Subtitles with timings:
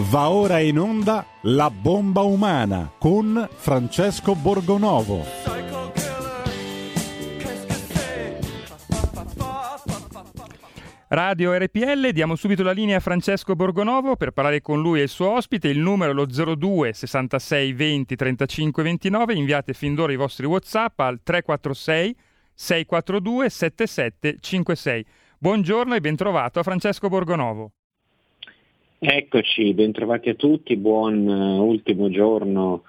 [0.00, 5.24] Va ora in onda La bomba umana con Francesco Borgonovo.
[11.08, 15.08] Radio RPL, diamo subito la linea a Francesco Borgonovo per parlare con lui e il
[15.08, 15.66] suo ospite.
[15.66, 19.34] Il numero è lo 02 66 20 35 29.
[19.34, 22.16] Inviate fin d'ora i vostri WhatsApp al 346
[22.54, 25.06] 642 7756.
[25.38, 27.72] Buongiorno e bentrovato a Francesco Borgonovo.
[29.00, 32.82] Eccoci, bentrovati a tutti, buon uh, ultimo giorno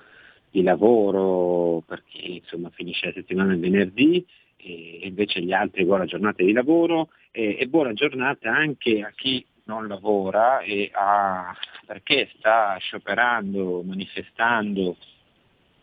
[0.49, 4.25] di lavoro per chi insomma, finisce la settimana il venerdì
[4.57, 9.45] e invece gli altri buona giornata di lavoro e, e buona giornata anche a chi
[9.65, 11.55] non lavora e a,
[11.85, 14.97] perché sta scioperando, manifestando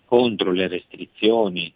[0.07, 1.73] contro le restrizioni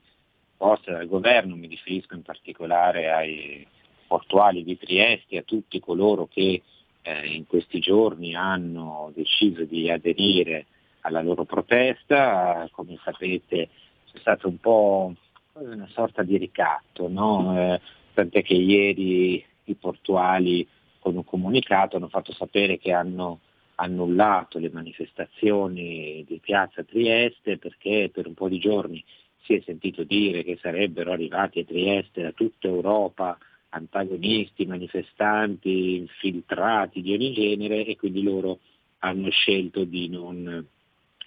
[0.57, 3.65] poste dal governo, mi riferisco in particolare ai
[4.09, 6.63] portuali di Trieste, a tutti coloro che
[7.03, 10.67] eh, in questi giorni hanno deciso di aderire
[11.03, 13.69] alla loro protesta, come sapete
[14.11, 15.15] c'è stato un po'
[15.55, 17.57] una sorta di ricatto, no?
[17.57, 17.81] eh,
[18.15, 20.67] tant'è che ieri i portuali
[20.99, 23.41] con un comunicato hanno fatto sapere che hanno
[23.77, 29.03] annullato le manifestazioni di piazza Trieste perché per un po' di giorni
[29.43, 33.39] si è sentito dire che sarebbero arrivati a Trieste da tutta Europa
[33.71, 38.61] antagonisti, manifestanti, infiltrati di ogni genere e quindi loro
[38.99, 40.67] hanno scelto di non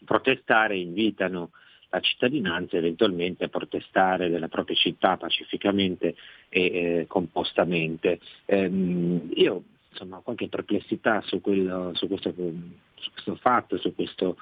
[0.05, 1.52] protestare, invitano
[1.89, 6.16] la cittadinanza eventualmente a protestare della propria città pacificamente
[6.49, 8.19] e eh, compostamente.
[8.45, 14.38] Ehm, io insomma, ho qualche perplessità su, quello, su, questo, su questo fatto, su questo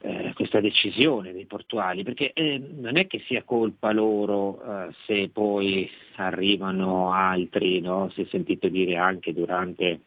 [0.00, 5.30] eh, questa decisione dei portuali, perché eh, non è che sia colpa loro eh, se
[5.30, 8.10] poi arrivano altri, no?
[8.10, 10.00] si è sentito dire anche durante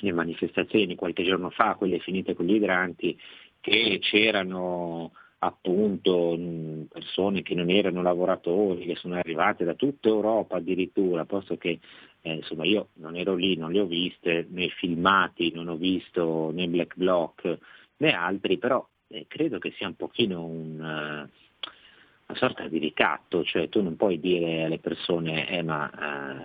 [0.00, 3.18] le manifestazioni qualche giorno fa, quelle finite con gli idranti,
[3.60, 6.36] che c'erano appunto
[6.88, 11.78] persone che non erano lavoratori, che sono arrivate da tutta Europa addirittura, posto che
[12.22, 16.50] eh, insomma io non ero lì, non le ho viste, né filmati, non ho visto
[16.52, 17.58] né Black Bloc
[17.98, 21.28] né altri, però eh, credo che sia un pochino un, uh,
[22.28, 25.90] una sorta di ricatto, cioè tu non puoi dire alle persone eh, ma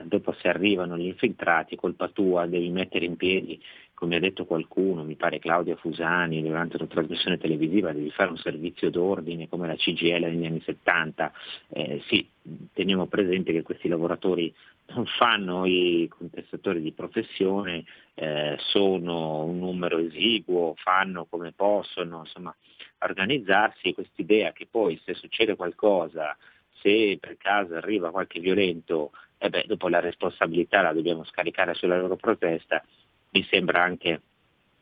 [0.02, 3.62] uh, dopo se arrivano gli infiltrati, colpa tua, devi mettere in piedi,
[3.94, 8.38] come ha detto qualcuno, mi pare Claudia Fusani, durante una trasmissione televisiva devi fare un
[8.38, 11.32] servizio d'ordine come la CGL negli anni 70.
[11.70, 12.28] Eh, sì,
[12.74, 14.54] teniamo presente che questi lavoratori
[15.18, 17.84] fanno i contestatori di professione,
[18.14, 22.56] eh, sono un numero esiguo, fanno come possono, insomma,
[23.00, 26.38] organizzarsi quest'idea che poi se succede qualcosa,
[26.82, 32.00] se per caso arriva qualche violento, eh beh, dopo la responsabilità la dobbiamo scaricare sulla
[32.00, 32.84] loro protesta,
[33.32, 34.22] mi sembra anche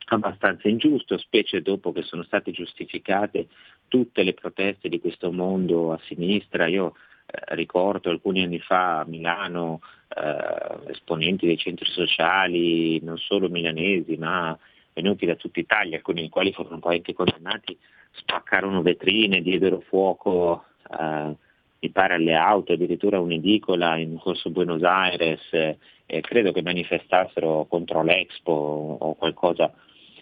[0.08, 3.48] abbastanza ingiusto, specie dopo che sono state giustificate
[3.88, 6.68] tutte le proteste di questo mondo a sinistra.
[6.68, 6.96] Io
[7.50, 9.82] ricordo alcuni anni fa a Milano
[10.16, 14.58] eh, esponenti dei centri sociali, non solo milanesi, ma
[14.94, 17.78] venuti da tutta Italia, alcuni dei quali furono poi anche condannati,
[18.12, 21.36] spaccarono vetrine, diedero fuoco, eh,
[21.80, 25.78] mi pare alle auto, addirittura un'edicola in corso Buenos Aires, eh,
[26.22, 28.52] credo che manifestassero contro l'Expo
[29.00, 29.74] o qualcosa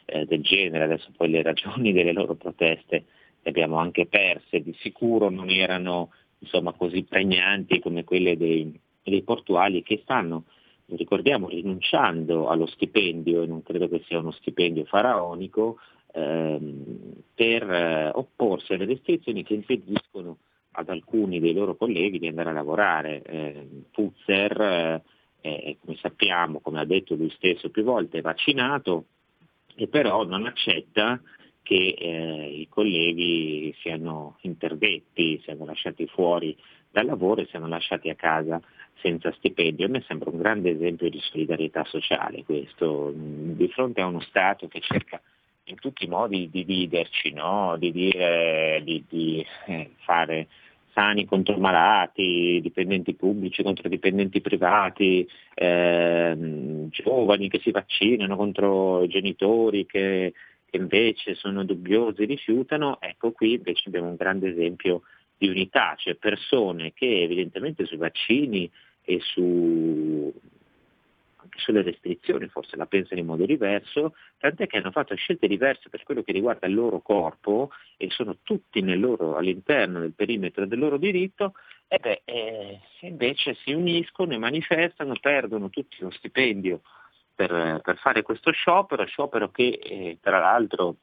[0.06, 3.06] eh, del genere, adesso poi le ragioni delle loro proteste
[3.42, 9.22] le abbiamo anche perse, di sicuro non erano insomma, così pregnanti come quelle dei, dei
[9.23, 10.45] portuali che stanno,
[10.88, 15.77] ricordiamo, rinunciando allo stipendio, e non credo che sia uno stipendio faraonico,
[16.13, 20.38] ehm, per eh, opporsi alle restrizioni che impediscono
[20.72, 23.21] ad alcuni dei loro colleghi di andare a lavorare.
[23.23, 25.01] Eh, Puzzer,
[25.41, 29.06] eh, come sappiamo, come ha detto lui stesso più volte, è vaccinato
[29.75, 31.21] e però non accetta
[31.69, 36.57] che eh, i colleghi siano interdetti, siano lasciati fuori
[36.90, 38.59] dal lavoro e siano lasciati a casa
[39.02, 39.85] senza stipendio.
[39.85, 44.68] A me sembra un grande esempio di solidarietà sociale questo, di fronte a uno Stato
[44.68, 45.22] che cerca
[45.66, 47.75] in tutti i modi di dividerci, no?
[47.77, 50.48] di, dire, di, di eh, fare
[50.92, 59.86] sani contro malati, dipendenti pubblici contro dipendenti privati, ehm, giovani che si vaccinano contro genitori
[59.86, 60.33] che,
[60.69, 65.01] che invece sono dubbiosi rifiutano, ecco qui invece abbiamo un grande esempio
[65.38, 68.69] di unità, cioè persone che evidentemente sui vaccini
[69.04, 70.31] e su,
[71.38, 75.89] anche sulle restrizioni forse la pensano in modo diverso, tant'è che hanno fatto scelte diverse
[75.89, 80.77] per quello che riguarda il loro corpo e sono tutti loro, all'interno del perimetro del
[80.77, 81.54] loro diritto,
[81.88, 86.81] e beh, eh, invece si uniscono e manifestano, perdono tutti lo stipendio
[87.39, 90.97] per, per fare questo sciopero, sciopero che eh, tra l'altro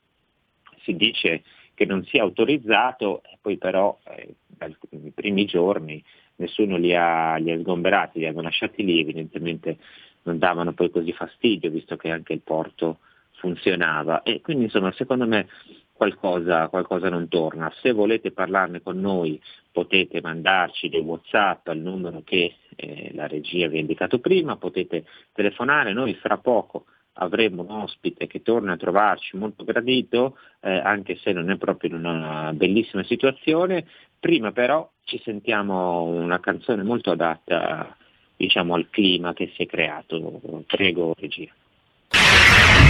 [0.82, 1.42] si dice
[1.72, 4.76] che non sia autorizzato, poi però eh, dai
[5.14, 6.04] primi giorni
[6.36, 9.78] nessuno li ha, li ha sgomberati, li hanno lasciati lì, evidentemente
[10.24, 12.98] non davano poi così fastidio, visto che anche il porto
[13.36, 14.22] funzionava.
[14.22, 15.48] E quindi insomma secondo me
[15.96, 17.72] qualcosa, qualcosa, non torna.
[17.80, 19.40] Se volete parlarne con noi
[19.72, 25.04] potete mandarci dei Whatsapp al numero che eh, la regia vi ha indicato prima, potete
[25.32, 26.84] telefonare, noi fra poco
[27.18, 31.90] avremo un ospite che torna a trovarci molto gradito, eh, anche se non è proprio
[31.90, 33.86] in una bellissima situazione.
[34.18, 37.96] Prima però ci sentiamo una canzone molto adatta
[38.36, 40.40] diciamo, al clima che si è creato.
[40.66, 41.52] Prego regia.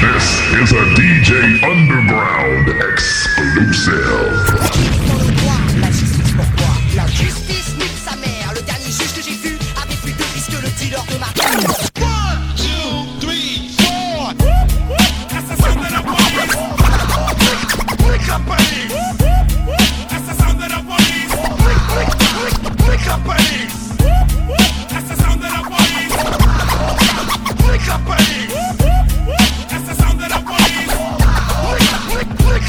[0.07, 3.97] This is a DJ Underground exclusive.
[6.95, 7.07] La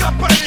[0.07, 0.46] Japanese.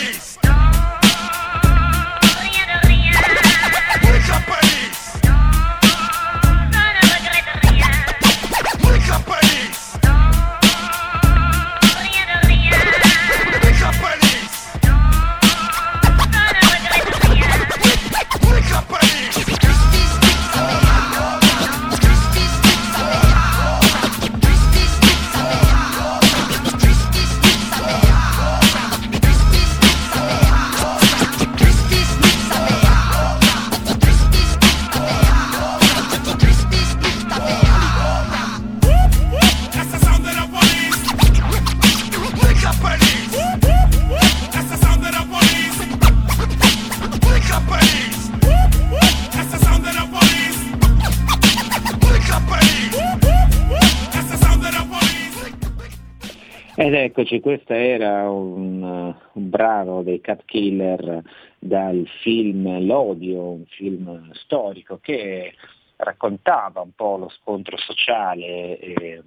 [57.21, 61.23] Eccoci, questo era un, un, brano dei Cat Killer
[61.59, 65.55] dal film L'Odio, un film storico che
[65.97, 69.23] raccontava un po' lo scontro sociale, e,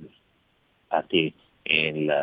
[0.81, 1.31] infatti
[1.63, 2.13] il,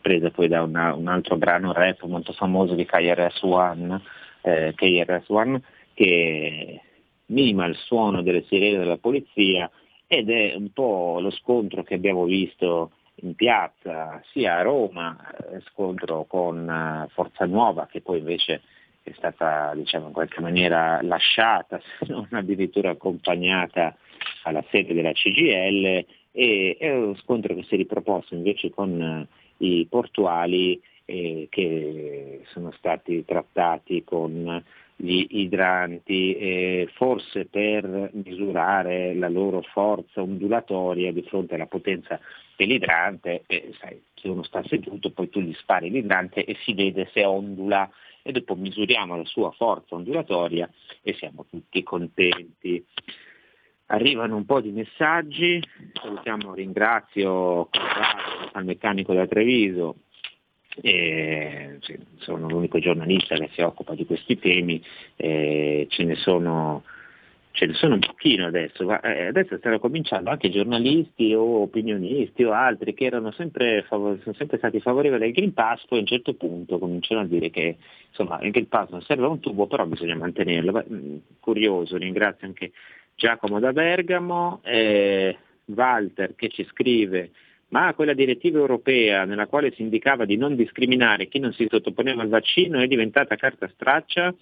[0.00, 4.00] preso poi da una, un altro brano rap molto famoso di KRS-One,
[4.40, 5.60] eh, KRS-One
[5.92, 6.80] che
[7.26, 9.70] mima il suono delle sirene della polizia
[10.06, 15.16] ed è un po' lo scontro che abbiamo visto in piazza sia a Roma,
[15.50, 18.62] eh, scontro con eh, Forza Nuova che poi invece
[19.02, 23.96] è stata diciamo, in qualche maniera lasciata, se non addirittura accompagnata
[24.42, 29.64] alla sede della CGL e è uno scontro che si è riproposto invece con eh,
[29.64, 34.62] i portuali eh, che sono stati trattati con
[34.96, 42.18] gli idranti, eh, forse per misurare la loro forza ondulatoria di fronte alla potenza
[42.56, 47.10] dell'idrante, eh, sai, se uno sta seduto poi tu gli spari l'idrante e si vede
[47.12, 47.88] se ondula
[48.22, 50.68] e dopo misuriamo la sua forza ondulatoria
[51.02, 52.84] e siamo tutti contenti.
[53.88, 55.62] Arrivano un po' di messaggi,
[55.92, 59.98] salutiamo, ringrazio Corrado, al meccanico da Treviso,
[60.80, 61.78] e,
[62.18, 64.82] sono l'unico giornalista che si occupa di questi temi,
[65.16, 66.82] e ce ne sono
[67.56, 72.52] ce ne sono un pochino adesso, eh, adesso stanno cominciando anche giornalisti o opinionisti o
[72.52, 76.34] altri che erano sempre, sono sempre stati favorevoli al Green Pass, poi a un certo
[76.34, 77.78] punto cominciano a dire che
[78.08, 80.84] insomma, il Green Pass non serve a un tubo, però bisogna mantenerlo.
[80.92, 82.72] Mm, curioso, ringrazio anche
[83.14, 87.30] Giacomo da Bergamo, eh, Walter che ci scrive
[87.68, 92.22] ma quella direttiva europea nella quale si indicava di non discriminare chi non si sottoponeva
[92.22, 94.32] al vaccino è diventata carta straccia?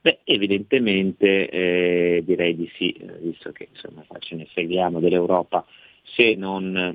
[0.00, 5.64] Beh, evidentemente eh, direi di sì, eh, visto che insomma ce ne freghiamo dell'Europa,
[6.02, 6.94] se, non,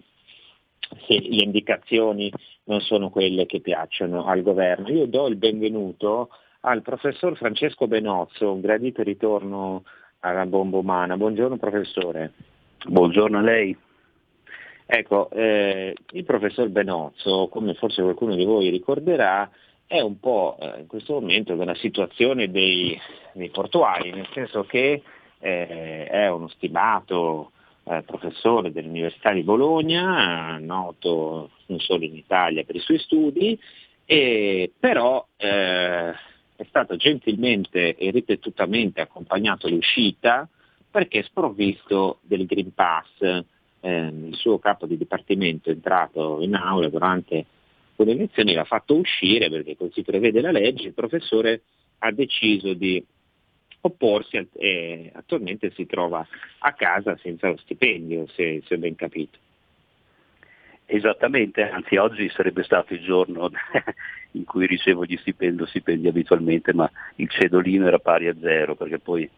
[1.08, 2.32] se le indicazioni
[2.66, 4.90] non sono quelle che piacciono al governo.
[4.90, 6.30] Io do il benvenuto
[6.62, 9.84] al professor Francesco Benozzo, un gradito ritorno
[10.20, 11.18] alla bomba umana.
[11.18, 12.34] Buongiorno professore.
[12.86, 13.76] Buongiorno a lei.
[14.92, 19.48] Ecco, eh, il professor Benozzo, come forse qualcuno di voi ricorderà,
[19.86, 23.00] è un po' eh, in questo momento nella situazione dei,
[23.34, 25.04] dei portuali, nel senso che
[25.38, 27.52] eh, è uno stimato
[27.84, 33.60] eh, professore dell'Università di Bologna, noto non solo in Italia per i suoi studi,
[34.06, 40.50] e, però eh, è stato gentilmente e ripetutamente accompagnato all'uscita
[40.90, 43.46] perché è sprovvisto del Green Pass
[43.82, 47.46] eh, il suo capo di dipartimento è entrato in aula durante
[47.96, 51.62] le elezioni, l'ha fatto uscire perché così prevede la legge, il professore
[52.00, 53.04] ha deciso di
[53.82, 56.26] opporsi e attualmente si trova
[56.60, 59.38] a casa senza lo stipendio, se, se ben capito.
[60.86, 63.52] Esattamente, anzi oggi sarebbe stato il giorno
[64.32, 68.98] in cui ricevo gli stipendi, stipendi abitualmente, ma il cedolino era pari a zero perché
[68.98, 69.30] poi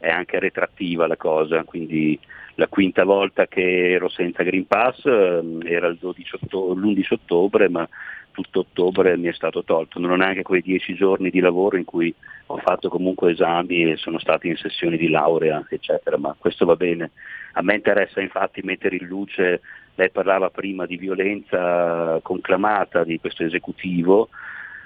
[0.00, 2.18] è anche retrattiva la cosa, quindi
[2.54, 7.88] la quinta volta che ero senza Green Pass eh, era ottobre, l'11 ottobre, ma
[8.32, 11.84] tutto ottobre mi è stato tolto, non ho neanche quei dieci giorni di lavoro in
[11.84, 12.14] cui
[12.46, 16.76] ho fatto comunque esami e sono stati in sessioni di laurea, eccetera, ma questo va
[16.76, 17.10] bene.
[17.52, 19.60] A me interessa infatti mettere in luce,
[19.96, 24.30] lei parlava prima di violenza conclamata di questo esecutivo,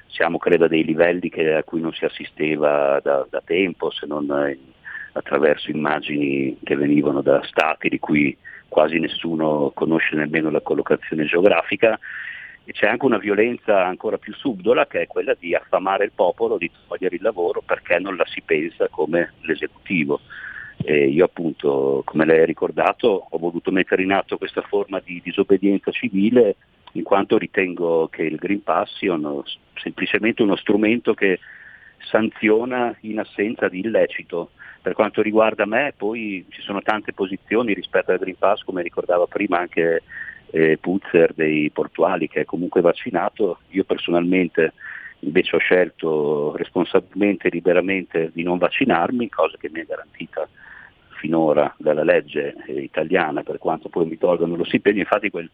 [0.08, 4.06] siamo credo a dei livelli che, a cui non si assisteva da, da tempo, se
[4.06, 4.26] non
[5.14, 8.36] attraverso immagini che venivano da stati di cui
[8.68, 11.98] quasi nessuno conosce nemmeno la collocazione geografica
[12.64, 16.56] e c'è anche una violenza ancora più subdola che è quella di affamare il popolo,
[16.56, 20.20] di togliere il lavoro perché non la si pensa come l'esecutivo.
[20.82, 25.20] E io appunto, come lei ha ricordato, ho voluto mettere in atto questa forma di
[25.22, 26.56] disobbedienza civile
[26.92, 29.44] in quanto ritengo che il Green Pass sia uno,
[29.74, 31.38] semplicemente uno strumento che
[31.98, 34.50] sanziona in assenza di illecito.
[34.84, 39.26] Per quanto riguarda me, poi ci sono tante posizioni rispetto al Green Pass, come ricordava
[39.26, 40.02] prima anche
[40.50, 44.74] eh, Puzzer dei portuali che è comunque vaccinato, io personalmente
[45.20, 50.46] invece ho scelto responsabilmente e liberamente di non vaccinarmi, cosa che mi è garantita
[51.16, 55.50] finora dalla legge eh, italiana, per quanto poi mi tolgano lo stipendio, infatti quel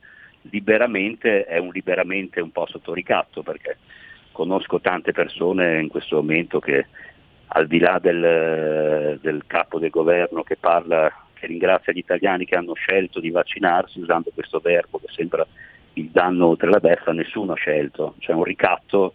[0.50, 3.78] liberamente è un liberamente un po' sotto ricatto, perché
[4.32, 6.86] conosco tante persone in questo momento che
[7.52, 12.54] al di là del, del capo del governo che parla che ringrazia gli italiani che
[12.54, 15.46] hanno scelto di vaccinarsi usando questo verbo che sembra
[15.94, 19.14] il danno oltre la beffa, nessuno ha scelto, c'è un ricatto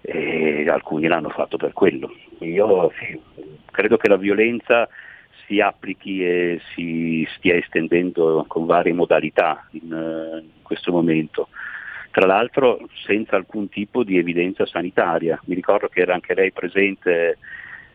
[0.00, 2.12] e alcuni l'hanno fatto per quello.
[2.38, 3.20] Io sì,
[3.70, 4.88] credo che la violenza
[5.46, 11.48] si applichi e si stia estendendo con varie modalità in, in questo momento.
[12.12, 15.40] Tra l'altro senza alcun tipo di evidenza sanitaria.
[15.46, 17.38] Mi ricordo che era anche lei presente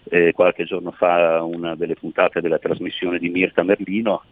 [0.09, 4.23] eh, qualche giorno fa una delle puntate della trasmissione di Mirta Merlino,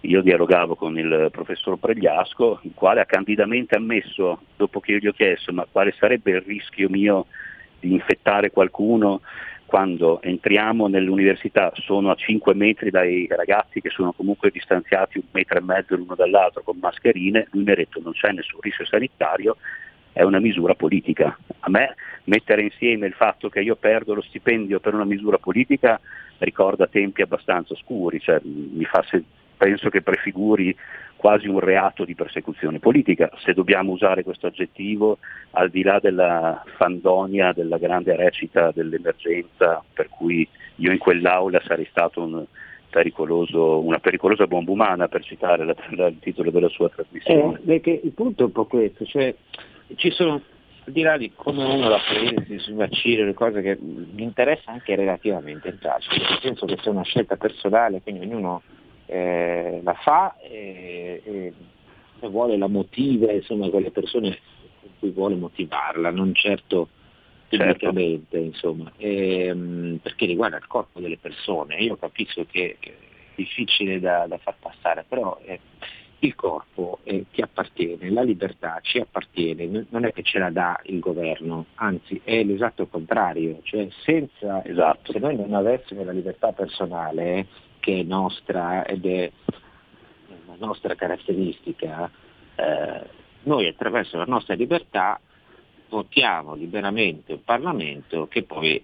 [0.00, 5.06] io dialogavo con il professor Pregliasco, il quale ha candidamente ammesso, dopo che io gli
[5.06, 7.26] ho chiesto ma quale sarebbe il rischio mio
[7.80, 9.22] di infettare qualcuno
[9.72, 15.56] quando entriamo nell'università sono a 5 metri dai ragazzi che sono comunque distanziati un metro
[15.56, 19.56] e mezzo l'uno dall'altro con mascherine, lui mi ha detto non c'è nessun rischio sanitario,
[20.12, 21.34] è una misura politica.
[21.60, 25.98] A me mettere insieme il fatto che io perdo lo stipendio per una misura politica
[26.36, 28.42] ricorda tempi abbastanza oscuri, cioè,
[29.08, 29.24] se,
[29.62, 30.76] penso che prefiguri
[31.14, 35.18] quasi un reato di persecuzione politica, se dobbiamo usare questo aggettivo
[35.52, 41.86] al di là della fandonia, della grande recita dell'emergenza, per cui io in quell'aula sarei
[41.88, 42.44] stato un,
[43.44, 47.58] una pericolosa bomba umana per citare la, la, il titolo della sua trasmissione.
[47.58, 49.32] Eh, perché il punto è un po' questo, cioè
[49.94, 50.42] ci sono,
[50.86, 54.72] al di là di come uno la prende sul vaccino, le cose che mi interessa
[54.72, 58.62] anche relativamente in pratica, nel senso che sia una scelta personale, quindi ognuno
[59.12, 61.52] eh, la fa e, e,
[62.20, 64.38] e, vuole la motiva, insomma, con le persone
[64.80, 66.88] con cui vuole motivarla, non certo
[67.48, 68.46] pubblicamente, certo.
[68.46, 71.76] insomma, e, ehm, perché riguarda il corpo delle persone.
[71.76, 72.92] Io capisco che è
[73.34, 75.60] difficile da, da far passare, però eh,
[76.20, 80.80] il corpo eh, ti appartiene, la libertà ci appartiene, non è che ce la dà
[80.84, 85.12] il governo, anzi è l'esatto contrario, cioè senza, esatto.
[85.12, 87.46] se noi non avessimo la libertà personale,
[87.82, 89.30] che è nostra ed è
[90.46, 92.08] una nostra caratteristica,
[92.54, 93.00] eh,
[93.42, 95.20] noi attraverso la nostra libertà
[95.88, 98.82] votiamo liberamente un Parlamento che poi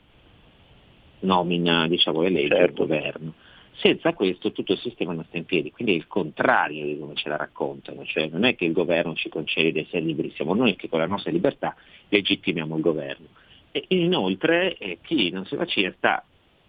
[1.21, 2.83] nomina, diciamo, elegge certo.
[2.83, 3.35] il governo.
[3.77, 7.15] Senza questo tutto il sistema non sta in piedi, quindi è il contrario di come
[7.15, 10.55] ce la raccontano, cioè non è che il governo ci concede di essere liberi, siamo
[10.55, 11.77] noi che con la nostra libertà
[12.09, 13.27] legittimiamo il governo.
[13.71, 16.25] E inoltre eh, chi non si vaccina sta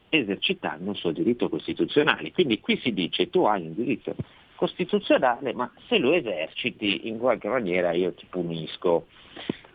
[0.10, 4.16] esercitando un suo diritto costituzionale, quindi qui si dice tu hai un diritto
[4.56, 9.08] costituzionale, ma se lo eserciti in qualche maniera io ti punisco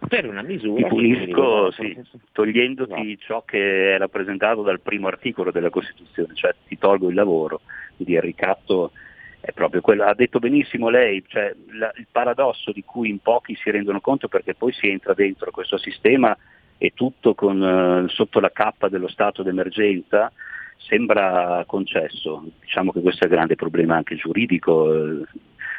[0.09, 0.83] per una misura.
[0.83, 1.99] Ti punisco sì,
[2.33, 3.25] togliendoti esatto.
[3.27, 7.63] ciò che è rappresentato dal primo articolo della Costituzione, cioè ti tolgo il lavoro,
[7.97, 8.93] quindi il ricatto
[9.41, 10.05] è proprio quello.
[10.05, 14.29] Ha detto benissimo lei, cioè, la, il paradosso di cui in pochi si rendono conto
[14.29, 16.37] perché poi si entra dentro questo sistema
[16.79, 20.31] e tutto con, eh, sotto la cappa dello stato d'emergenza
[20.77, 25.23] sembra concesso, diciamo che questo è il grande problema anche giuridico eh,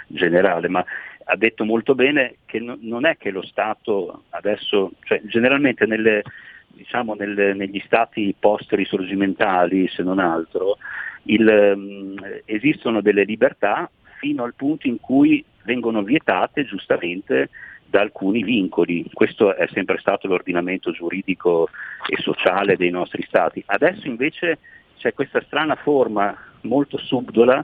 [0.07, 0.83] generale, ma
[1.25, 6.23] ha detto molto bene che no, non è che lo Stato adesso, cioè generalmente nelle,
[6.67, 10.77] diciamo nelle, negli stati post-risorgimentali, se non altro,
[11.23, 17.49] il, um, esistono delle libertà fino al punto in cui vengono vietate giustamente
[17.85, 19.05] da alcuni vincoli.
[19.13, 21.69] Questo è sempre stato l'ordinamento giuridico
[22.07, 23.63] e sociale dei nostri stati.
[23.65, 24.59] Adesso invece
[24.97, 27.63] c'è questa strana forma molto subdola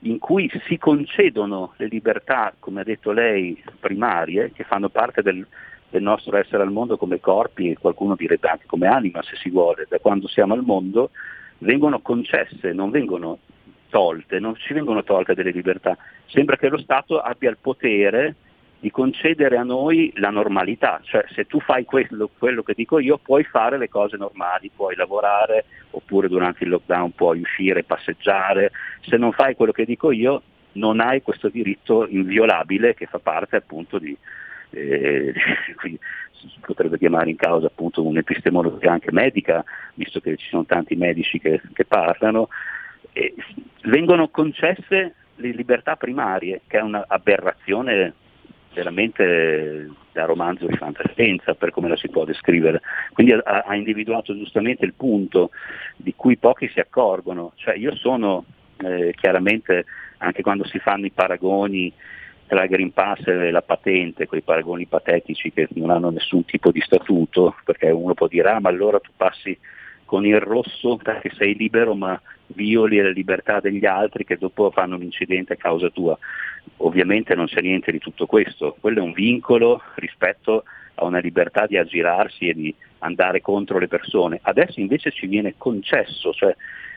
[0.00, 5.44] in cui si concedono le libertà, come ha detto lei, primarie, che fanno parte del,
[5.88, 9.50] del nostro essere al mondo come corpi e qualcuno direbbe anche come anima se si
[9.50, 11.10] vuole, da quando siamo al mondo,
[11.58, 13.38] vengono concesse, non vengono
[13.88, 15.96] tolte, non ci vengono tolte delle libertà.
[16.26, 18.36] Sembra che lo Stato abbia il potere
[18.78, 23.18] di concedere a noi la normalità, cioè se tu fai quello, quello, che dico io
[23.18, 29.16] puoi fare le cose normali, puoi lavorare oppure durante il lockdown puoi uscire, passeggiare, se
[29.16, 30.42] non fai quello che dico io
[30.72, 34.16] non hai questo diritto inviolabile che fa parte appunto di,
[34.70, 35.32] eh,
[35.76, 35.98] qui
[36.32, 39.64] si potrebbe chiamare in causa appunto un'epistemologia anche medica,
[39.94, 42.48] visto che ci sono tanti medici che, che parlano,
[43.12, 43.34] eh,
[43.84, 48.12] vengono concesse le libertà primarie, che è un'aberrazione
[48.76, 52.82] veramente da romanzo di fantascienza per come la si può descrivere.
[53.12, 55.50] Quindi ha, ha, individuato giustamente il punto
[55.96, 58.44] di cui pochi si accorgono, cioè io sono
[58.78, 59.86] eh, chiaramente
[60.18, 61.92] anche quando si fanno i paragoni
[62.46, 66.70] tra il Green Pass e la patente, quei paragoni patetici che non hanno nessun tipo
[66.70, 69.58] di statuto, perché uno può dire ah ma allora tu passi
[70.06, 74.96] con il rosso perché sei libero ma violi la libertà degli altri che dopo fanno
[74.96, 76.16] un incidente a causa tua.
[76.78, 81.66] Ovviamente non c'è niente di tutto questo, quello è un vincolo rispetto a una libertà
[81.66, 84.38] di aggirarsi e di andare contro le persone.
[84.40, 86.54] Adesso invece ci viene concesso, cioè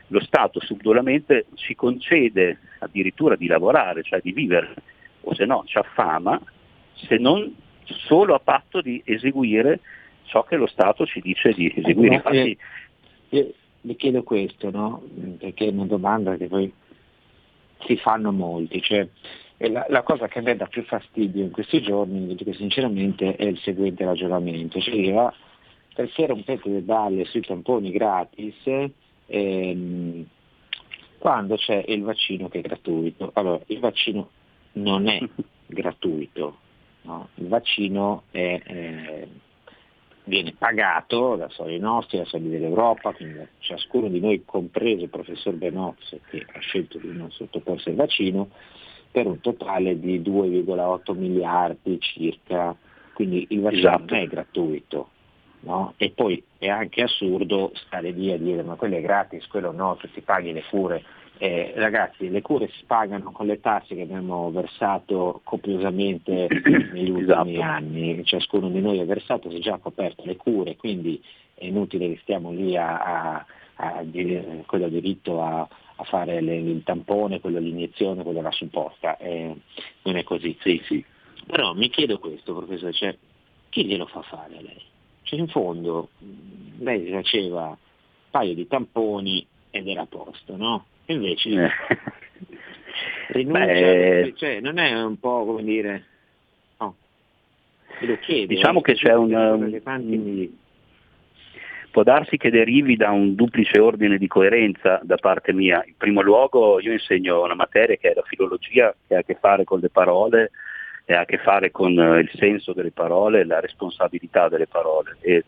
[0.08, 4.74] lo Stato subdolamente ci concede addirittura di lavorare, cioè di vivere,
[5.22, 6.40] o se no ci affama,
[6.94, 9.80] se non solo a patto di eseguire
[10.24, 12.14] ciò che lo Stato ci dice di eseguire.
[12.16, 12.56] Infatti,
[13.30, 13.52] io
[13.82, 15.02] mi chiedo questo, no?
[15.38, 16.72] perché è una domanda che poi
[17.86, 18.80] si fanno molti.
[18.82, 19.08] Cioè,
[19.58, 23.44] la, la, cosa che a me dà più fastidio in questi giorni, dico sinceramente, è
[23.44, 24.80] il seguente ragionamento.
[24.80, 25.32] Cioè,
[25.94, 28.90] perché rompete le balle sui tamponi gratis
[29.26, 30.26] ehm,
[31.18, 33.30] quando c'è il vaccino che è gratuito?
[33.34, 34.30] Allora, il vaccino
[34.72, 35.20] non è
[35.66, 36.58] gratuito,
[37.02, 37.28] no?
[37.34, 38.60] il vaccino è...
[38.64, 39.28] Eh,
[40.24, 45.54] viene pagato da soldi nostri, da soldi dell'Europa, quindi ciascuno di noi, compreso il professor
[45.54, 48.48] Benozzo, che ha scelto di non sottoporsi al vaccino,
[49.10, 52.76] per un totale di 2,8 miliardi circa,
[53.14, 54.14] quindi il vaccino esatto.
[54.14, 55.08] non è gratuito.
[55.62, 55.92] No?
[55.98, 59.94] E poi è anche assurdo stare lì a dire ma quello è gratis, quello no,
[59.96, 61.04] tu ti paghi le cure
[61.42, 66.48] eh, ragazzi, le cure si pagano con le tasse che abbiamo versato copiosamente
[66.92, 67.60] negli ultimi esatto.
[67.62, 71.18] anni, ciascuno di noi ha versato, si è già coperto le cure, quindi
[71.54, 76.42] è inutile che stiamo lì a, a, a dire quello ha diritto a, a fare
[76.42, 79.56] le, il tampone, quello l'iniezione, quello la supporta, eh,
[80.02, 80.54] non è così.
[80.60, 81.02] Sì, sì.
[81.46, 83.16] Però mi chiedo questo, professore, cioè,
[83.70, 84.82] chi glielo fa fare a lei?
[85.22, 86.10] Cioè, in fondo
[86.80, 87.76] lei faceva un
[88.30, 90.84] paio di tamponi ed era a posto, no?
[91.12, 91.70] Invece eh.
[93.32, 96.04] rinuncia, Beh, cioè, non è un po' come dire,
[96.78, 96.96] no,
[98.00, 98.46] lo chiedo.
[98.46, 99.32] Diciamo eh, che c'è un...
[99.32, 100.50] un
[101.90, 105.82] può darsi che derivi da un duplice ordine di coerenza da parte mia.
[105.84, 109.36] In primo luogo io insegno una materia che è la filologia, che ha a che
[109.40, 110.52] fare con le parole
[111.04, 115.16] e ha a che fare con eh, il senso delle parole la responsabilità delle parole.
[115.20, 115.44] E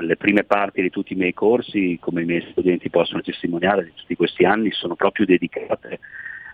[0.00, 3.92] le, prime parti di tutti i miei corsi, come i miei studenti possono testimoniare di
[3.94, 6.00] tutti questi anni, sono proprio dedicate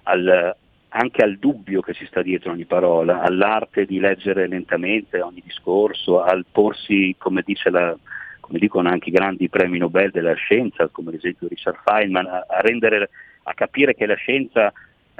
[0.05, 0.55] al,
[0.89, 6.23] anche al dubbio che si sta dietro ogni parola, all'arte di leggere lentamente ogni discorso,
[6.23, 7.97] al porsi, come, la,
[8.41, 12.47] come dicono anche i grandi premi Nobel della scienza, come ad esempio Richard Feynman, a,
[12.49, 13.09] a, rendere,
[13.45, 14.73] a capire che la scienza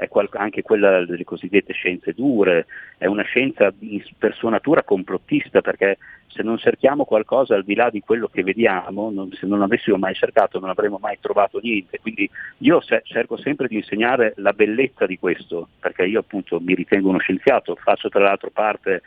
[0.07, 2.65] qual- anche quella delle cosiddette scienze dure,
[2.97, 3.73] è una scienza
[4.17, 8.43] per sua natura complottista perché se non cerchiamo qualcosa al di là di quello che
[8.43, 11.99] vediamo, non, se non avessimo mai cercato non avremmo mai trovato niente.
[11.99, 16.75] Quindi io se- cerco sempre di insegnare la bellezza di questo, perché io appunto mi
[16.75, 19.01] ritengo uno scienziato, faccio tra l'altro parte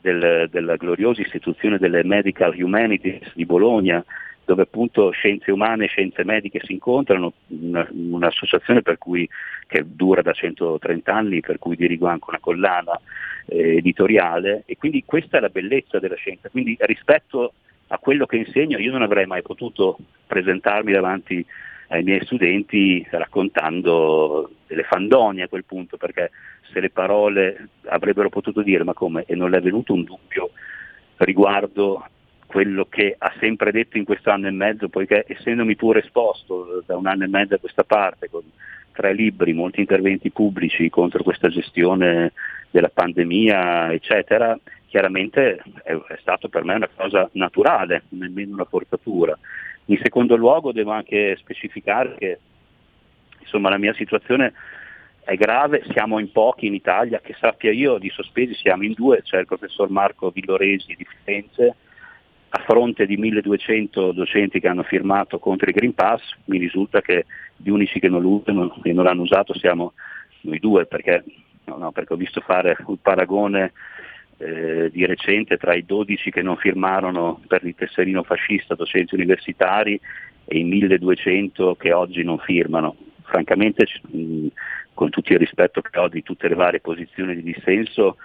[0.00, 4.04] del, della gloriosa istituzione delle Medical Humanities di Bologna,
[4.48, 9.28] dove appunto scienze umane e scienze mediche si incontrano, una, un'associazione cui,
[9.66, 12.98] che dura da 130 anni, per cui dirigo anche una collana
[13.44, 16.48] eh, editoriale e quindi questa è la bellezza della scienza.
[16.48, 17.52] Quindi rispetto
[17.88, 21.44] a quello che insegno io non avrei mai potuto presentarmi davanti
[21.88, 26.30] ai miei studenti raccontando delle fandonie a quel punto, perché
[26.72, 30.52] se le parole avrebbero potuto dire ma come e non è venuto un dubbio
[31.16, 32.02] riguardo
[32.48, 36.96] quello che ha sempre detto in questo anno e mezzo, poiché essendomi pure esposto da
[36.96, 38.42] un anno e mezzo a questa parte con
[38.92, 42.32] tre libri, molti interventi pubblici contro questa gestione
[42.70, 49.38] della pandemia, eccetera, chiaramente è, è stato per me una cosa naturale, nemmeno una forzatura.
[49.84, 52.38] In secondo luogo devo anche specificare che
[53.40, 54.54] insomma, la mia situazione
[55.22, 59.20] è grave, siamo in pochi in Italia, che sappia io di sospesi siamo in due,
[59.22, 61.76] c'è il professor Marco Villoresi di Firenze,
[62.50, 67.26] a fronte di 1200 docenti che hanno firmato contro il Green Pass, mi risulta che
[67.56, 69.92] gli unici che non lo usano e non l'hanno usato siamo
[70.42, 71.24] noi due, perché,
[71.64, 73.72] no, no, perché ho visto fare un paragone
[74.38, 80.00] eh, di recente tra i 12 che non firmarono per il tesserino fascista docenti universitari
[80.44, 82.96] e i 1200 che oggi non firmano.
[83.24, 83.84] Francamente,
[84.94, 88.16] con tutto il rispetto che ho di tutte le varie posizioni di dissenso,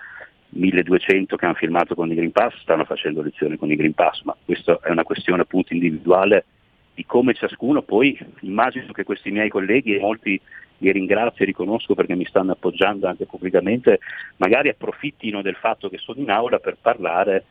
[0.54, 4.22] 1200 che hanno firmato con i Green Pass stanno facendo lezioni con i Green Pass,
[4.24, 6.46] ma questa è una questione appunto individuale
[6.94, 10.39] di come ciascuno poi, immagino che questi miei colleghi e molti
[10.78, 14.00] li ringrazio e riconosco perché mi stanno appoggiando anche pubblicamente,
[14.38, 17.46] magari approfittino del fatto che sono in aula per parlare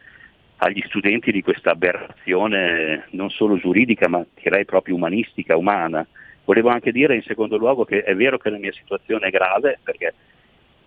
[0.58, 6.06] agli studenti di questa aberrazione non solo giuridica ma direi proprio umanistica, umana.
[6.44, 9.78] Volevo anche dire in secondo luogo che è vero che la mia situazione è grave
[9.82, 10.14] perché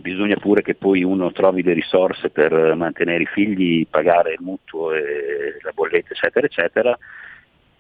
[0.06, 4.94] bisogna pure che poi uno trovi le risorse per mantenere i figli, pagare il mutuo
[4.94, 7.00] e la bolletta eccetera eccetera,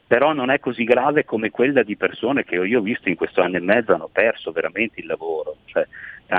[0.07, 3.41] però non è così grave come quella di persone che io ho visto in questo
[3.41, 5.57] anno e mezzo hanno perso veramente il lavoro.
[5.65, 5.85] Cioè,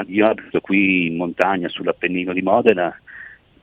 [0.08, 2.92] io abito qui in montagna sull'Appennino di Modena,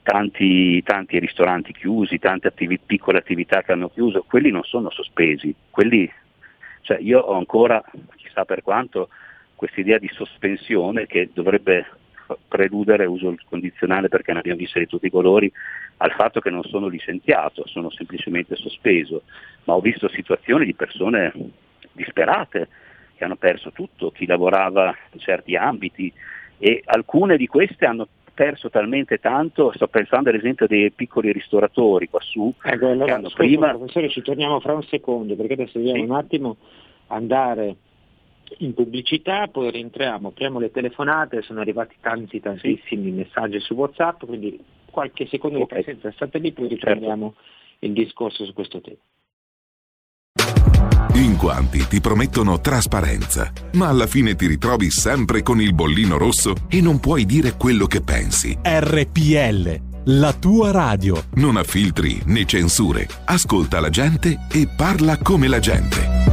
[0.02, 5.54] tanti, tanti ristoranti chiusi, tante attivi, piccole attività che hanno chiuso, quelli non sono sospesi,
[5.70, 6.10] quelli,
[6.84, 7.84] cioè io ho ancora,
[8.16, 9.10] chissà per quanto,
[9.56, 11.86] questa idea di sospensione che dovrebbe
[12.48, 15.52] preludere, uso il condizionale perché ne abbiamo viste di tutti i colori,
[15.98, 19.24] al fatto che non sono licenziato, sono semplicemente sospeso,
[19.66, 21.34] ma ho visto situazioni di persone
[21.92, 22.68] disperate
[23.16, 26.12] che hanno perso tutto, chi lavorava in certi ambiti
[26.58, 32.10] e alcune di queste hanno perso talmente tanto, sto pensando ad esempio dei piccoli ristoratori
[32.10, 33.70] qua su, ecco, allora, che hanno scusa, prima...
[33.70, 36.10] Professore, ci torniamo fra un secondo perché adesso dobbiamo Sì.
[36.10, 36.58] un attimo
[37.08, 37.76] andare
[38.60, 44.60] in pubblicità, poi rientriamo, apriamo le telefonate, sono arrivati tanti, tantissimi messaggi su WhatsApp, quindi
[44.90, 45.76] qualche secondo di Ok.
[45.76, 47.36] pazienza, state lì, poi riprendiamo
[47.80, 48.98] il discorso su questo tema.
[51.16, 56.54] In quanti ti promettono trasparenza, ma alla fine ti ritrovi sempre con il bollino rosso
[56.70, 58.58] e non puoi dire quello che pensi.
[58.62, 61.16] RPL, la tua radio.
[61.36, 63.08] Non ha filtri né censure.
[63.26, 66.33] Ascolta la gente e parla come la gente.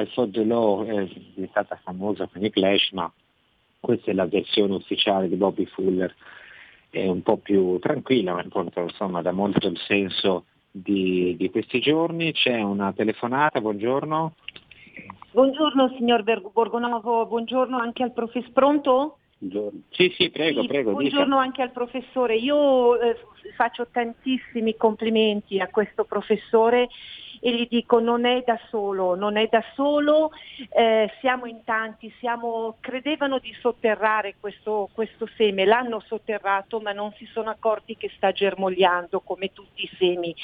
[0.00, 3.10] I Fought the Law, è diventata famosa con i Clash, ma
[3.80, 6.14] questa è la versione ufficiale di Bobby Fuller,
[6.90, 12.32] è un po' più tranquilla, ma insomma dà molto il senso di, di questi giorni.
[12.32, 14.34] C'è una telefonata, buongiorno.
[15.32, 18.52] Buongiorno signor Borgonovo, buongiorno anche al professore.
[18.52, 19.18] Pronto?
[19.38, 19.80] Buongiorno.
[19.90, 20.90] Sì, sì, prego, Sì, prego.
[20.90, 21.00] dica.
[21.00, 22.36] buongiorno anche al professore.
[22.36, 23.16] Io eh,
[23.56, 26.88] faccio tantissimi complimenti a questo professore
[27.40, 30.30] e gli dico non è da solo, non è da solo,
[30.70, 37.12] eh, siamo in tanti, siamo, credevano di sotterrare questo, questo seme, l'hanno sotterrato ma non
[37.16, 40.34] si sono accorti che sta germogliando come tutti i semi.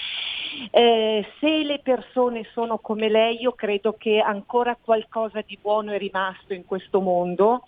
[0.71, 5.99] Eh, se le persone sono come lei io credo che ancora qualcosa di buono è
[5.99, 7.65] rimasto in questo mondo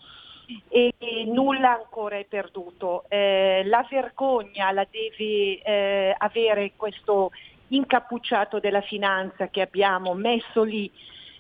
[0.69, 0.93] e
[1.27, 3.05] nulla ancora è perduto.
[3.09, 7.31] Eh, la vergogna la deve eh, avere questo
[7.69, 10.91] incappucciato della finanza che abbiamo messo lì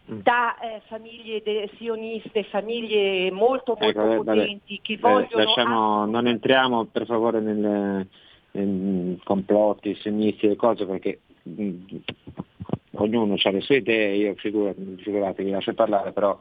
[0.08, 0.20] Mm.
[0.20, 4.38] da eh, famiglie de- sioniste, famiglie molto molto Ecco, vabbè, vabbè.
[4.38, 8.06] potenti che Eh, vogliono lasciamo, non entriamo per favore nel,
[8.52, 11.96] in complotti, sinistre e cose perché mh,
[12.98, 16.38] ognuno ha le sue idee, io figura- figurate, vi lascio parlare, però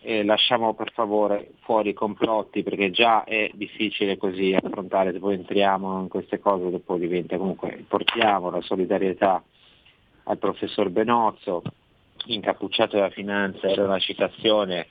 [0.00, 5.34] eh, lasciamo per favore fuori i complotti perché già è difficile così affrontare, se poi
[5.34, 9.42] entriamo in queste cose dopo diventa comunque, portiamo la solidarietà
[10.24, 11.62] al professor Benozzo,
[12.26, 14.86] incappucciato della finanza, era una citazione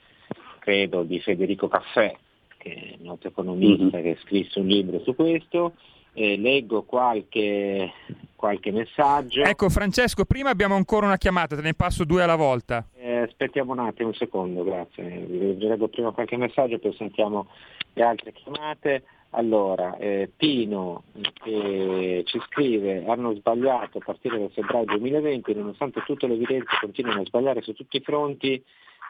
[0.58, 2.14] credo di Federico Caffè,
[2.56, 5.74] che è un noto economista che scrisse un libro su questo,
[6.14, 7.92] Eh, leggo qualche,
[8.34, 9.42] qualche messaggio.
[9.42, 12.84] Ecco Francesco, prima abbiamo ancora una chiamata, te ne passo due alla volta.
[13.22, 15.04] Aspettiamo un attimo, un secondo, grazie.
[15.04, 17.48] Vi leggo prima qualche messaggio, poi sentiamo
[17.94, 19.04] le altre chiamate.
[19.30, 21.02] Allora, eh, Pino
[21.44, 27.20] eh, ci scrive, hanno sbagliato a partire dal febbraio 2020, nonostante tutte le evidenze continuano
[27.20, 28.62] a sbagliare su tutti i fronti,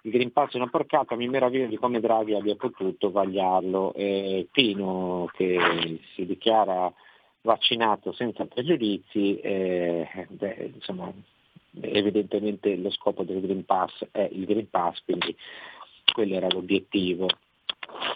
[0.03, 3.94] il Green Pass è una porcata, mi meraviglio di come Draghi abbia potuto vagliarlo.
[4.51, 6.92] Pino che si dichiara
[7.42, 11.12] vaccinato senza pregiudizi, eh, beh, insomma,
[11.81, 15.37] evidentemente lo scopo del Green Pass è il Green Pass, quindi
[16.12, 17.28] quello era l'obiettivo.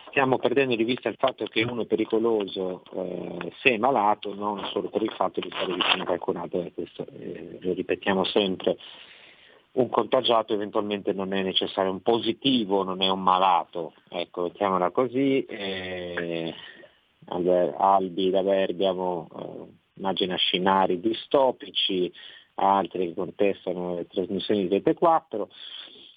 [0.08, 4.64] Stiamo perdendo di vista il fatto che uno è pericoloso eh, se è malato, non
[4.66, 8.76] solo per il fatto di stare vicino a qualcun altro, questo eh, lo ripetiamo sempre.
[9.72, 15.44] Un contagiato eventualmente non è necessario, un positivo non è un malato, ecco, mettiamola così.
[15.46, 16.54] eh,
[17.78, 22.12] Albi da Bergamo eh, immagina scenari distopici,
[22.54, 25.48] altri che contestano le trasmissioni di Rete 4.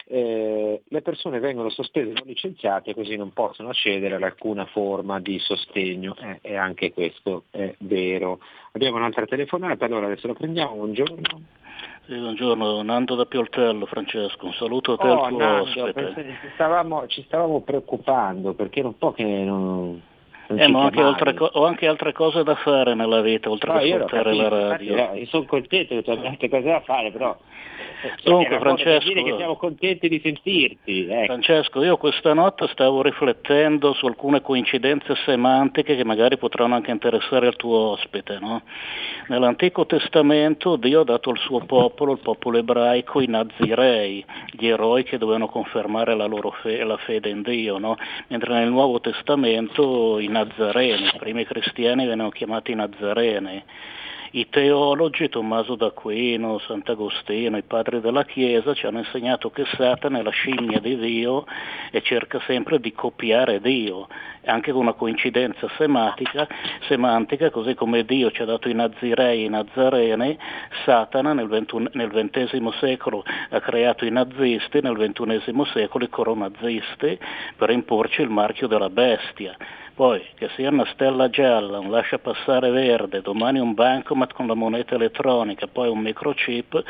[0.07, 5.39] Eh, le persone vengono sospese o licenziate così non possono accedere ad alcuna forma di
[5.39, 8.39] sostegno Eh, e anche questo è vero.
[8.73, 11.41] Abbiamo un'altra telefonata, allora adesso la prendiamo, buongiorno.
[12.05, 15.65] Sì, buongiorno, Nando da Pioltello, Francesco, un saluto a te Oh, Nando,
[16.53, 19.99] stavamo, ci stavamo preoccupando perché era un po' che non...
[20.47, 23.79] Eh, ma ho anche, altre ho anche altre cose da fare nella vita, oltre No,
[23.79, 25.13] che ascoltare capito, la infatti, radio.
[25.13, 27.35] eh, io sono contento che tu abbia altre cose da fare, però
[28.03, 31.07] eh, per Francesco- dire che siamo contenti di sentirti.
[31.09, 31.25] ecco.
[31.25, 37.47] Francesco, io questa notte stavo riflettendo su alcune coincidenze semantiche che magari potranno anche interessare
[37.47, 38.37] al tuo ospite.
[38.39, 38.61] no?
[39.27, 45.03] Nell'Antico Testamento Dio ha dato al suo popolo, il popolo ebraico, i nazirei, gli eroi
[45.03, 47.97] che dovevano confermare la loro fe- la fede in Dio, no?
[48.27, 53.63] mentre nel Nuovo Testamento i nazareni, i primi cristiani venivano chiamati nazareni.
[54.31, 60.23] I teologi, Tommaso d'Aquino, Sant'Agostino, i padri della Chiesa ci hanno insegnato che Satana è
[60.23, 61.45] la scimmia di Dio
[61.89, 64.09] e cerca sempre di copiare Dio,
[64.43, 66.45] anche con una coincidenza semantica,
[66.81, 70.37] semantica così come Dio ci ha dato i nazirei e i nazareni,
[70.83, 77.17] Satana nel XX secolo ha creato i nazisti, nel XXI secolo i coronazisti
[77.55, 79.55] per imporci il marchio della bestia.
[79.95, 84.53] Poi, che sia una stella gialla, un lascia passare verde, domani un bancomat con la
[84.53, 86.83] moneta elettronica, poi un microchip,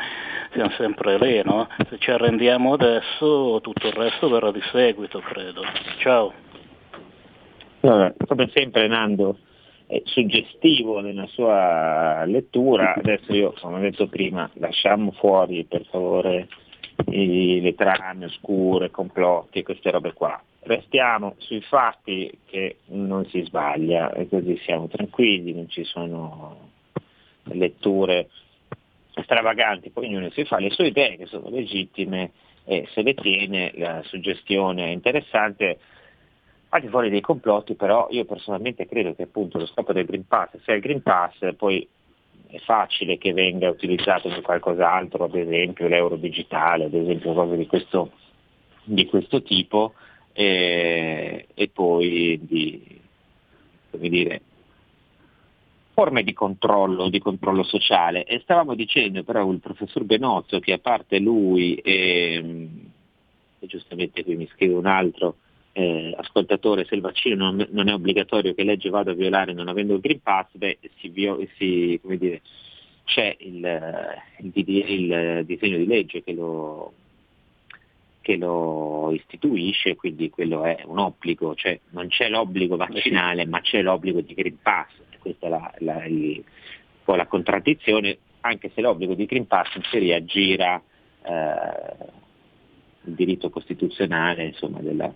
[0.52, 1.68] siamo sempre lì, no?
[1.88, 5.62] Se ci arrendiamo adesso, tutto il resto verrà di seguito, credo.
[5.98, 6.32] Ciao.
[7.78, 9.38] Vabbè, come sempre Nando
[9.86, 16.48] è suggestivo nella sua lettura, adesso io come ho detto prima lasciamo fuori per favore
[17.10, 20.42] i- le trame oscure, complotti, queste robe qua.
[20.66, 26.70] Restiamo sui fatti che non si sbaglia e così siamo tranquilli, non ci sono
[27.44, 28.28] letture
[29.22, 32.32] stravaganti, poi ognuno si fa le sue idee che sono legittime
[32.64, 35.78] e se le tiene la suggestione è interessante
[36.70, 40.26] al di fuori dei complotti, però io personalmente credo che appunto lo scopo del Green
[40.26, 41.86] Pass sia il Green Pass, poi
[42.48, 47.66] è facile che venga utilizzato per qualcos'altro, ad esempio l'euro digitale, ad esempio cose di
[47.66, 48.10] questo,
[48.82, 49.94] di questo tipo,
[50.38, 53.00] e, e poi di,
[53.90, 54.42] dire,
[55.94, 58.24] forme di controllo, di controllo sociale.
[58.24, 62.68] E stavamo dicendo però il professor Benozzo che a parte lui e,
[63.58, 65.36] e giustamente qui mi scrive un altro
[65.72, 69.68] eh, ascoltatore, se il vaccino non, non, è obbligatorio che legge vada a violare non
[69.68, 71.10] avendo il Green Pass, beh, si,
[71.56, 72.42] si, dire,
[73.04, 73.66] c'è il,
[74.38, 76.92] il, il, disegno di legge che lo,
[78.26, 83.82] che lo istituisce, quindi quello è un obbligo, cioè non c'è l'obbligo vaccinale ma c'è
[83.82, 84.88] l'obbligo di Green Pass,
[85.20, 89.76] questa è la, la, il, un po' la contraddizione, anche se l'obbligo di Green Pass
[89.76, 90.82] in teoria gira
[91.22, 92.10] eh,
[93.04, 95.14] il diritto costituzionale insomma, della,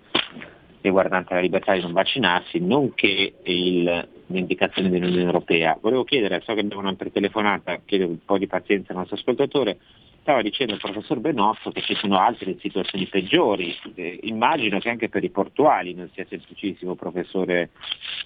[0.81, 5.77] riguardante la libertà di non vaccinarsi, nonché il, l'indicazione dell'Unione Europea.
[5.81, 9.79] Volevo chiedere, so che abbiamo una telefonata, chiedo un po' di pazienza al nostro ascoltatore,
[10.21, 15.09] stava dicendo il professor Benozzo che ci sono altre situazioni peggiori, eh, immagino che anche
[15.09, 17.71] per i portuali non sia semplicissimo professore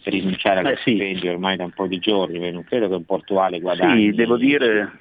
[0.05, 0.93] rinunciare allo eh, sì.
[0.93, 4.11] stipendio ormai da un po' di giorni, non credo che un portuale guadagni.
[4.11, 4.93] Sì, devo dire,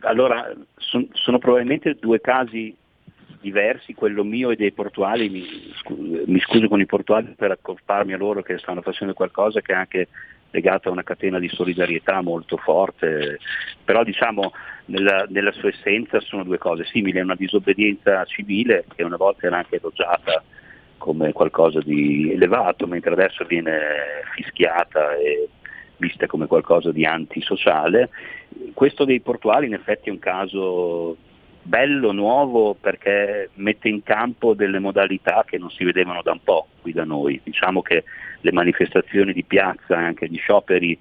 [0.00, 2.74] allora son, sono probabilmente due casi
[3.40, 5.44] diversi, quello mio e dei portuali, mi,
[6.26, 9.76] mi scuso con i portuali per accorparmi a loro che stanno facendo qualcosa che è
[9.76, 10.08] anche
[10.52, 13.38] legato a una catena di solidarietà molto forte,
[13.84, 14.52] però diciamo
[14.86, 19.46] nella, nella sua essenza sono due cose simili, è una disobbedienza civile che una volta
[19.46, 20.42] era anche elogiata
[20.98, 23.80] come qualcosa di elevato, mentre adesso viene
[24.34, 25.48] fischiata e
[25.96, 28.10] vista come qualcosa di antisociale.
[28.72, 31.16] Questo dei portuali in effetti è un caso
[31.62, 36.66] bello, nuovo, perché mette in campo delle modalità che non si vedevano da un po'
[36.80, 37.40] qui da noi.
[37.42, 38.04] Diciamo che
[38.40, 40.98] le manifestazioni di piazza e anche gli scioperi,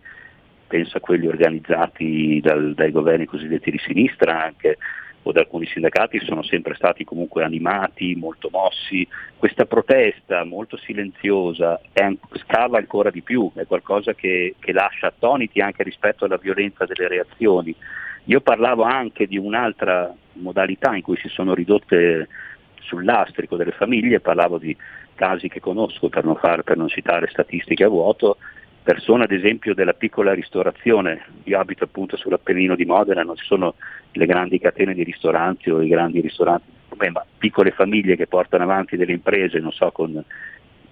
[0.68, 4.78] penso a quelli organizzati dal, dai governi cosiddetti di sinistra anche,
[5.24, 9.08] o da alcuni sindacati sono sempre stati comunque animati, molto mossi.
[9.38, 12.08] Questa protesta molto silenziosa è,
[12.44, 17.08] scava ancora di più, è qualcosa che, che lascia attoniti anche rispetto alla violenza delle
[17.08, 17.76] reazioni.
[18.26, 22.28] Io parlavo anche di un'altra modalità in cui si sono ridotte
[22.82, 24.76] sul lastrico delle famiglie, parlavo di
[25.16, 28.38] casi che conosco per non, far, per non citare statistiche a vuoto,
[28.84, 33.76] persone ad esempio della piccola ristorazione, io abito appunto sull'Appennino di Modena, non ci sono
[34.12, 36.66] le grandi catene di ristoranti o i grandi ristoranti,
[37.12, 40.24] ma piccole famiglie che portano avanti delle imprese, non so, con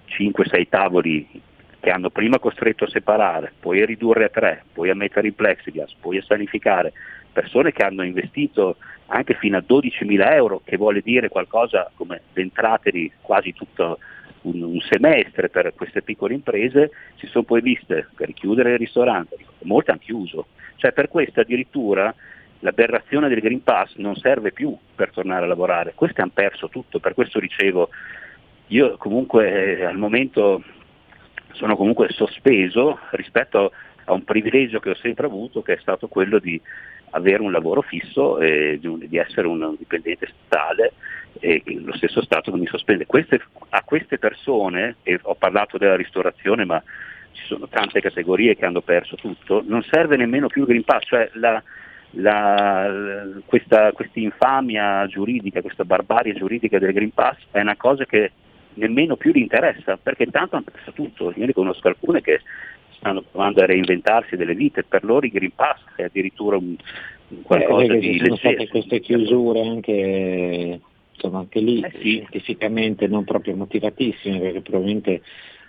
[0.08, 1.42] 5-6 tavoli
[1.80, 5.34] che hanno prima costretto a separare, poi a ridurre a tre, poi a mettere in
[5.34, 6.92] plexiglass, poi a sanificare,
[7.32, 12.90] persone che hanno investito anche fino a 12.000 euro, che vuole dire qualcosa come entrate
[12.90, 13.98] di quasi tutto
[14.42, 19.36] un, un, semestre per queste piccole imprese, si sono poi viste per chiudere il ristorante,
[19.62, 20.46] molte hanno chiuso.
[20.76, 22.14] Cioè per questo addirittura
[22.60, 27.00] l'aberrazione del Green Pass non serve più per tornare a lavorare, questi hanno perso tutto,
[27.00, 27.90] per questo dicevo,
[28.68, 30.62] io comunque eh, al momento
[31.52, 33.72] sono comunque sospeso rispetto
[34.04, 36.60] a un privilegio che ho sempre avuto che è stato quello di
[37.10, 40.92] avere un lavoro fisso e di, di essere un dipendente statale
[41.38, 43.06] e lo stesso Stato non mi sospende.
[43.06, 46.82] Queste, a queste persone, e ho parlato della ristorazione ma
[47.32, 51.04] ci sono tante categorie che hanno perso tutto, non serve nemmeno più il Green Pass,
[51.06, 51.62] cioè la,
[52.12, 58.32] la, questa infamia giuridica, questa barbarie giuridica del Green Pass è una cosa che
[58.74, 61.32] nemmeno più gli interessa, perché tanto hanno perso tutto.
[61.36, 62.40] Io ne conosco alcune che
[63.00, 66.76] stanno provando a reinventarsi delle vite, per loro il Green Pass è addirittura un,
[67.28, 68.24] un qualcosa eh, di leggero.
[68.24, 70.80] Sono state queste chiusure anche,
[71.12, 72.16] insomma, anche lì eh sì.
[72.16, 75.22] scientificamente non proprio motivatissime, perché probabilmente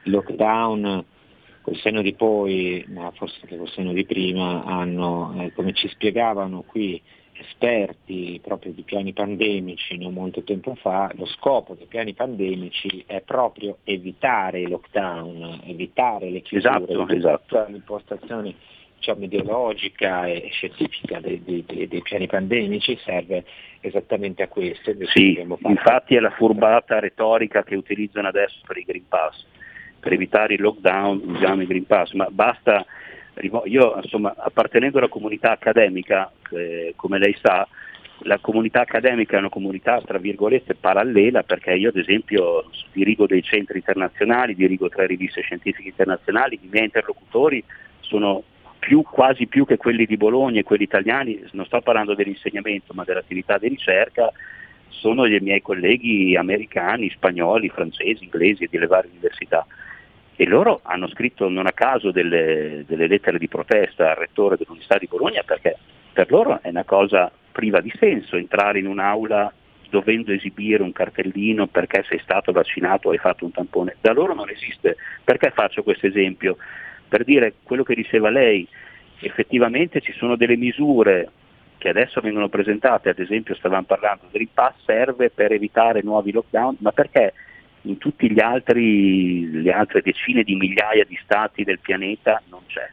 [0.03, 1.05] il lockdown
[1.61, 5.87] col seno di poi, ma forse anche col seno di prima, hanno, eh, come ci
[5.87, 7.01] spiegavano qui
[7.41, 13.21] esperti proprio di piani pandemici non molto tempo fa, lo scopo dei piani pandemici è
[13.21, 17.65] proprio evitare i lockdown, evitare le chiusure, esatto, esatto.
[17.67, 18.55] l'impostazione
[18.95, 23.43] diciamo, ideologica e scientifica dei, dei, dei, piani pandemici serve
[23.81, 24.93] esattamente a questo.
[25.05, 29.43] Sì, infatti è la furbata retorica che utilizzano adesso per i Green Pass,
[29.99, 32.85] per evitare il lockdown usiamo i Green Pass, ma basta
[33.65, 37.67] io insomma, appartenendo alla comunità accademica, eh, come lei sa,
[38.23, 43.41] la comunità accademica è una comunità tra virgolette parallela perché io ad esempio dirigo dei
[43.41, 47.63] centri internazionali, dirigo tre riviste scientifiche internazionali, i miei interlocutori
[48.01, 48.43] sono
[48.77, 53.03] più, quasi più che quelli di Bologna e quelli italiani, non sto parlando dell'insegnamento ma
[53.03, 54.31] dell'attività di ricerca,
[54.89, 59.65] sono i miei colleghi americani, spagnoli, francesi, inglesi di le varie università
[60.41, 64.97] e loro hanno scritto non a caso delle, delle lettere di protesta al rettore dell'Università
[64.97, 65.77] di Bologna perché
[66.11, 69.53] per loro è una cosa priva di senso entrare in un'aula
[69.91, 73.97] dovendo esibire un cartellino perché sei stato vaccinato o hai fatto un tampone.
[74.01, 74.97] Da loro non esiste.
[75.23, 76.57] Perché faccio questo esempio?
[77.07, 78.67] Per dire quello che diceva lei,
[79.19, 81.29] effettivamente ci sono delle misure
[81.77, 86.77] che adesso vengono presentate, ad esempio stavamo parlando del Pass serve per evitare nuovi lockdown,
[86.79, 87.31] ma perché
[87.83, 92.89] in tutti gli altri, le altre decine di migliaia di stati del pianeta non c'è?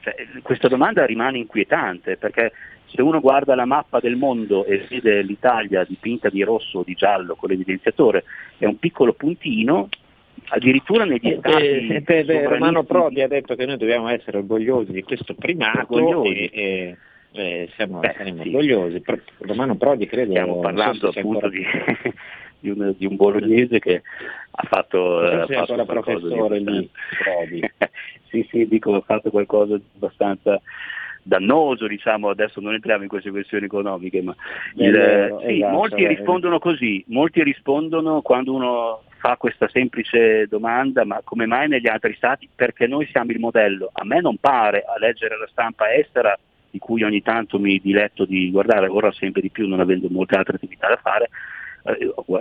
[0.00, 2.52] Cioè, questa domanda rimane inquietante perché
[2.86, 6.94] se uno guarda la mappa del mondo e vede l'Italia dipinta di rosso o di
[6.94, 8.24] giallo con l'evidenziatore,
[8.56, 9.88] è un piccolo puntino,
[10.48, 11.64] addirittura negli stati...
[11.64, 15.94] Eh, eh, beh, Romano Prodi ha detto che noi dobbiamo essere orgogliosi di questo primato
[15.94, 16.34] Orgogliosi.
[16.34, 16.96] e, e-
[17.30, 18.48] e siamo, Beh, saremo sì.
[18.48, 19.02] orgogliosi.
[19.40, 20.30] Romano Prodi credo...
[20.30, 21.62] Stiamo parlando appunto ancora- di,
[22.60, 24.02] di un, di un bolognese che
[24.50, 27.70] ha fatto, eh, ha fatto ancora qualcosa di professore lì,
[28.28, 30.60] sì, sì, dico, ha fatto qualcosa di abbastanza
[31.22, 34.34] dannoso, diciamo, adesso non entriamo in queste questioni economiche, ma
[34.76, 36.08] il- vero, sì, esatto, molti eh.
[36.08, 42.14] rispondono così, molti rispondono quando uno fa questa semplice domanda, ma come mai negli altri
[42.14, 42.48] stati?
[42.52, 43.90] Perché noi siamo il modello.
[43.92, 46.38] A me non pare, a leggere la stampa estera,
[46.70, 50.36] di cui ogni tanto mi diletto di guardare, ora sempre di più non avendo molte
[50.36, 51.28] altre attività da fare, eh,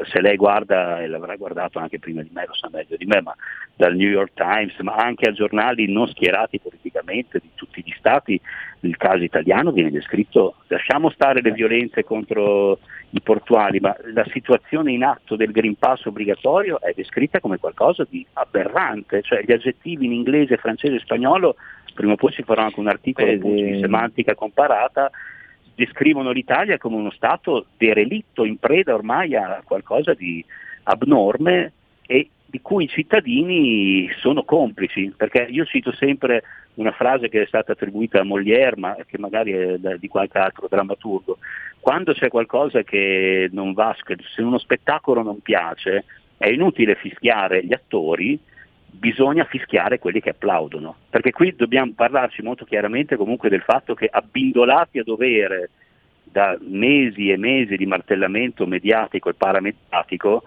[0.06, 3.22] se lei guarda, e l'avrà guardato anche prima di me, lo sa meglio di me,
[3.22, 3.36] ma
[3.76, 8.40] dal New York Times, ma anche a giornali non schierati politicamente di tutti gli stati,
[8.82, 12.80] il caso italiano viene descritto, lasciamo stare le violenze contro
[13.12, 18.06] i portuali, ma la situazione in atto del Green Pass obbligatorio è descritta come qualcosa
[18.10, 21.56] di aberrante, cioè gli aggettivi in inglese, francese e spagnolo,
[21.94, 25.10] prima o poi ci farò anche un articolo di semantica comparata,
[25.78, 30.44] descrivono l'Italia come uno Stato derelitto, in preda ormai a qualcosa di
[30.84, 31.72] abnorme
[32.08, 36.44] e di cui i cittadini sono complici, perché io cito sempre
[36.76, 40.68] una frase che è stata attribuita a Molière, ma che magari è di qualche altro
[40.68, 41.38] drammaturgo,
[41.80, 43.96] quando c'è qualcosa che non va,
[44.34, 46.06] se uno spettacolo non piace,
[46.38, 48.40] è inutile fischiare gli attori,
[48.90, 54.08] bisogna fischiare quelli che applaudono, perché qui dobbiamo parlarci molto chiaramente comunque del fatto che
[54.12, 55.70] abbindolati a dovere
[56.24, 60.44] da mesi e mesi di martellamento mediatico e paramediatico,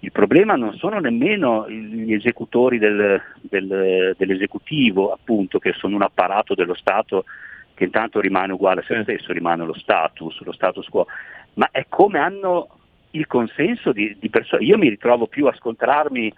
[0.00, 6.54] il problema non sono nemmeno gli esecutori del- del- dell'esecutivo, appunto, che sono un apparato
[6.54, 7.24] dello Stato
[7.72, 11.06] che intanto rimane uguale a se stesso, rimane lo status, lo status quo,
[11.54, 12.68] ma è come hanno
[13.12, 14.64] il consenso di, di persone.
[14.64, 16.32] Io mi ritrovo più a scontrarmi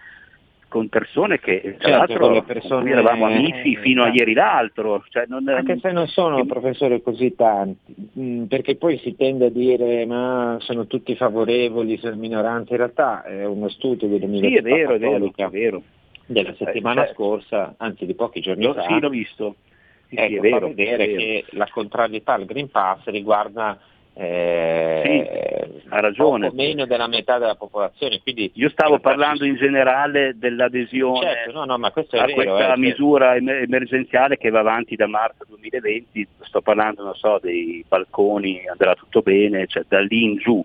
[0.68, 4.18] con persone che tra Certo, l'altro persone- eravamo amici eh, fino a esatto.
[4.18, 5.04] ieri l'altro.
[5.08, 9.50] Cioè non, Anche se non sono professore così tanti, mh, perché poi si tende a
[9.50, 14.72] dire ma sono tutti favorevoli, sono minoranti, in realtà è uno studio Sì, dell'Università è
[14.72, 15.82] vero, è vero, è vero.
[16.26, 17.14] della settimana certo.
[17.22, 19.56] scorsa, anzi di pochi giorni Lo- fa, sì, l'ho visto.
[20.08, 21.18] Sì, sì, ecco, è vero, fa vedere è vero.
[21.18, 23.78] che la contrarietà al Green Pass riguarda
[24.18, 26.46] eh, Sì, ha ragione.
[26.46, 28.20] poco meno della metà della popolazione.
[28.22, 33.34] Quindi Io stavo parlando in generale dell'adesione Certo, no, no, a vero, questa eh, misura
[33.36, 38.94] em- emergenziale che va avanti da marzo 2020, sto parlando non so, dei balconi, andrà
[38.94, 40.64] tutto bene, cioè da lì in giù.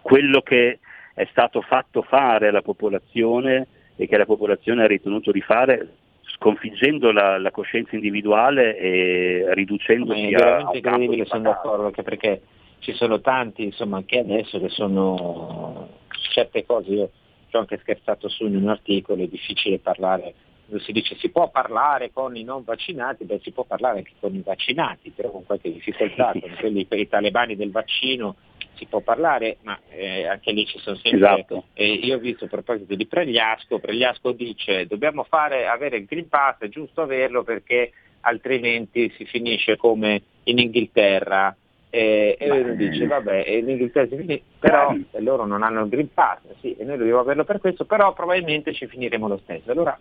[0.00, 0.78] Quello che
[1.14, 5.88] è stato fatto fare alla popolazione e che la popolazione ha ritenuto di fare
[6.22, 12.02] sconfiggendo la, la coscienza individuale e riducendosi a, a un campo di sono d'accordo, anche
[12.02, 12.40] perché
[12.82, 15.88] ci sono tanti, insomma, anche adesso che sono
[16.32, 17.10] certe cose, io
[17.48, 20.34] ci ho anche scherzato su in un articolo, è difficile parlare,
[20.78, 24.34] si dice si può parlare con i non vaccinati, beh si può parlare anche con
[24.34, 28.36] i vaccinati, però con qualche difficoltà, con quelli per i talebani del vaccino
[28.74, 31.18] si può parlare, ma eh, anche lì ci sono sempre...
[31.18, 31.64] Esatto.
[31.74, 36.28] eh, io ho visto a proposito di Pregliasco, Pregliasco dice dobbiamo fare, avere il Green
[36.28, 41.54] Pass, è giusto averlo perché altrimenti si finisce come in Inghilterra.
[41.94, 45.82] Eh, e uno dice vabbè, e in Inghilterra si finisce, però eh, loro non hanno
[45.82, 49.38] il Green Pass, sì, e noi dobbiamo averlo per questo, però probabilmente ci finiremo lo
[49.42, 49.70] stesso.
[49.70, 49.98] Allora.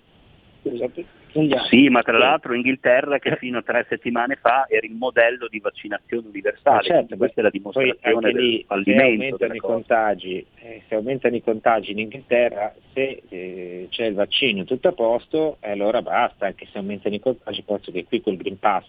[1.67, 5.59] Sì, ma tra l'altro Inghilterra che fino a tre settimane fa era il modello di
[5.59, 9.59] vaccinazione universale, Ma certo, questa è la dimostrazione anche lì, del se fallimento aumentano i
[9.59, 14.93] contagi, eh, se aumentano i contagi in Inghilterra, se eh, c'è il vaccino tutto a
[14.93, 18.85] posto, eh, allora basta, anche se aumentano i contagi, posso che qui col Green Pass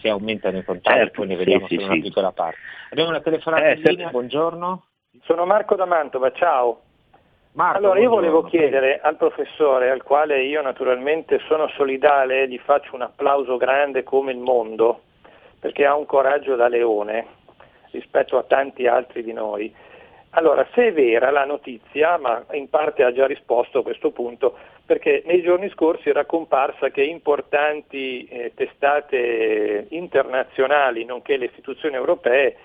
[0.00, 2.00] se aumentano i contagi, Certo, poi ne vediamo sì, solo una sì.
[2.00, 2.56] piccola parte.
[2.90, 4.84] Abbiamo una telefonata Eh, in se- linea, buongiorno.
[5.22, 6.82] Sono Marco da Mantova, ciao.
[7.52, 12.94] Marco, allora io volevo chiedere al professore, al quale io naturalmente sono solidale, gli faccio
[12.94, 15.00] un applauso grande come il mondo,
[15.58, 17.26] perché ha un coraggio da leone
[17.90, 19.74] rispetto a tanti altri di noi.
[20.30, 24.56] Allora, se è vera la notizia, ma in parte ha già risposto a questo punto,
[24.86, 32.56] perché nei giorni scorsi era comparsa che importanti eh, testate internazionali, nonché le istituzioni europee,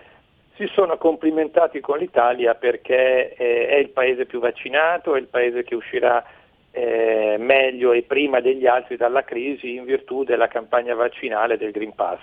[0.56, 5.64] si sono complimentati con l'Italia perché eh, è il paese più vaccinato, è il paese
[5.64, 6.24] che uscirà
[6.76, 11.96] eh, meglio e prima degli altri dalla crisi in virtù della campagna vaccinale del Green
[11.96, 12.20] Pass.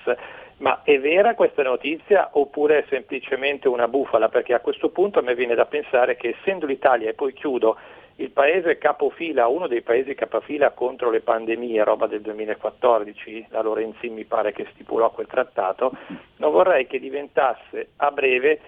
[0.58, 4.28] Ma è vera questa notizia oppure è semplicemente una bufala?
[4.28, 7.78] Perché a questo punto a me viene da pensare che essendo l'Italia, e poi chiudo,
[8.16, 14.10] il paese capofila, uno dei paesi capofila contro le pandemie, roba del 2014, la Lorenzi
[14.10, 15.92] mi pare che stipulò quel trattato,
[16.36, 18.60] non vorrei che diventasse a breve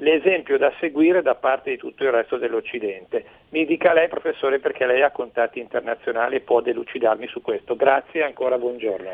[0.00, 3.24] l'esempio da seguire da parte di tutto il resto dell'Occidente.
[3.50, 7.76] Mi dica lei, professore, perché lei ha contatti internazionali e può delucidarmi su questo.
[7.76, 9.10] Grazie e ancora buongiorno.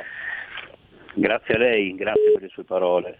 [1.14, 3.16] Grazie a lei, grazie per le sue parole.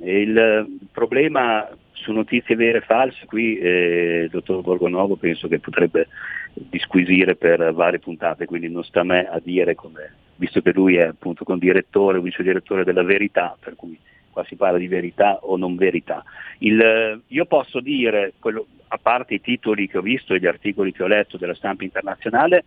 [0.00, 6.06] Il problema su notizie vere e false, qui eh, il dottor Borgonovo penso che potrebbe
[6.52, 10.96] disquisire per varie puntate, quindi non sta a me a dire come, visto che lui
[10.96, 13.98] è appunto con direttore vice direttore della verità, per cui
[14.38, 16.22] qua si parla di verità o non verità.
[16.58, 20.92] Il, io posso dire, quello, a parte i titoli che ho visto e gli articoli
[20.92, 22.64] che ho letto della stampa internazionale,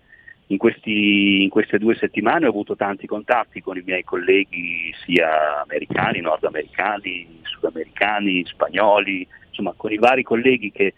[0.48, 5.62] in, questi, in, queste due settimane ho avuto tanti contatti con i miei colleghi sia
[5.62, 10.94] americani, nordamericani, sudamericani, spagnoli, insomma con i vari colleghi che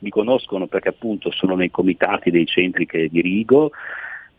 [0.00, 3.72] mi conoscono perché appunto sono nei comitati dei centri che dirigo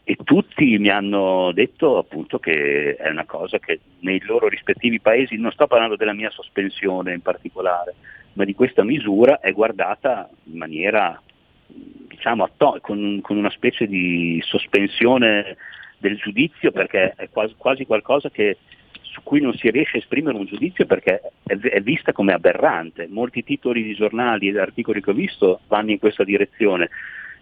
[0.10, 5.38] e tutti mi hanno detto appunto che è una cosa che nei loro rispettivi paesi,
[5.38, 7.93] non sto parlando della mia sospensione in particolare,
[8.34, 11.22] ma di questa misura è guardata in maniera
[11.68, 12.49] diciamo,
[12.82, 15.57] con, con, una specie di sospensione
[15.99, 18.57] del giudizio perché è quasi, quasi qualcosa che,
[19.01, 23.05] su cui non si riesce a esprimere un giudizio perché è, è, vista come aberrante.
[23.07, 26.89] Molti titoli di giornali e articoli che ho visto vanno in questa direzione.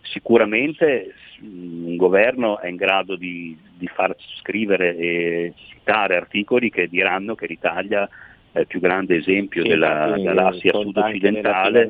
[0.01, 7.35] Sicuramente un governo è in grado di, di far scrivere e citare articoli che diranno
[7.35, 8.09] che l'Italia
[8.51, 11.87] è il più grande esempio sì, della galassia sud-occidentale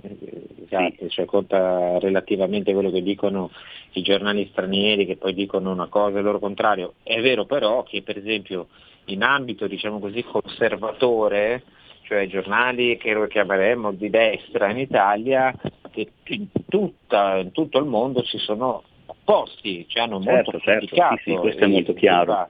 [0.00, 1.08] esatto, sì.
[1.08, 3.50] cioè conta relativamente quello che dicono
[3.92, 6.94] i giornali stranieri che poi dicono una cosa e il loro contrario.
[7.02, 8.68] È vero però che per esempio
[9.06, 11.62] in ambito diciamo così conservatore,
[12.08, 15.54] cioè giornali che lo chiameremmo di destra in Italia,
[15.90, 20.86] che in, tutta, in tutto il mondo ci sono opposti, ci hanno certo, molto certo,
[20.86, 21.16] criticato.
[21.16, 22.48] Sì, sì, questo è molto chiaro.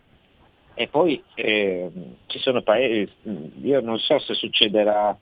[0.74, 1.90] E poi eh,
[2.26, 3.11] ci sono paesi,
[3.62, 5.18] io non so se succederà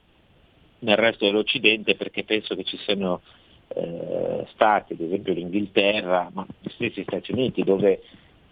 [0.79, 3.21] nel resto dell'Occidente perché penso che ci siano
[3.69, 8.03] eh, stati, ad esempio l'Inghilterra, ma gli stessi Stati Uniti, dove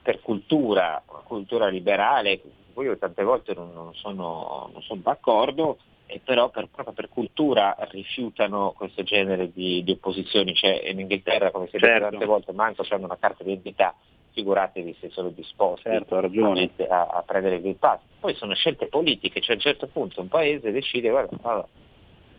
[0.01, 2.41] per cultura, cultura liberale,
[2.75, 7.07] poi io tante volte non, non, sono, non sono, d'accordo, e però per, proprio per
[7.07, 12.09] cultura rifiutano questo genere di, di opposizioni, cioè in Inghilterra come si certo.
[12.09, 13.95] tante volte manco hanno una carta d'identità,
[14.33, 18.01] figuratevi se sono disposti certo, a, a, prendere il Green Pass.
[18.19, 21.67] Poi sono scelte politiche, cioè a un certo punto un paese decide, guarda, allora,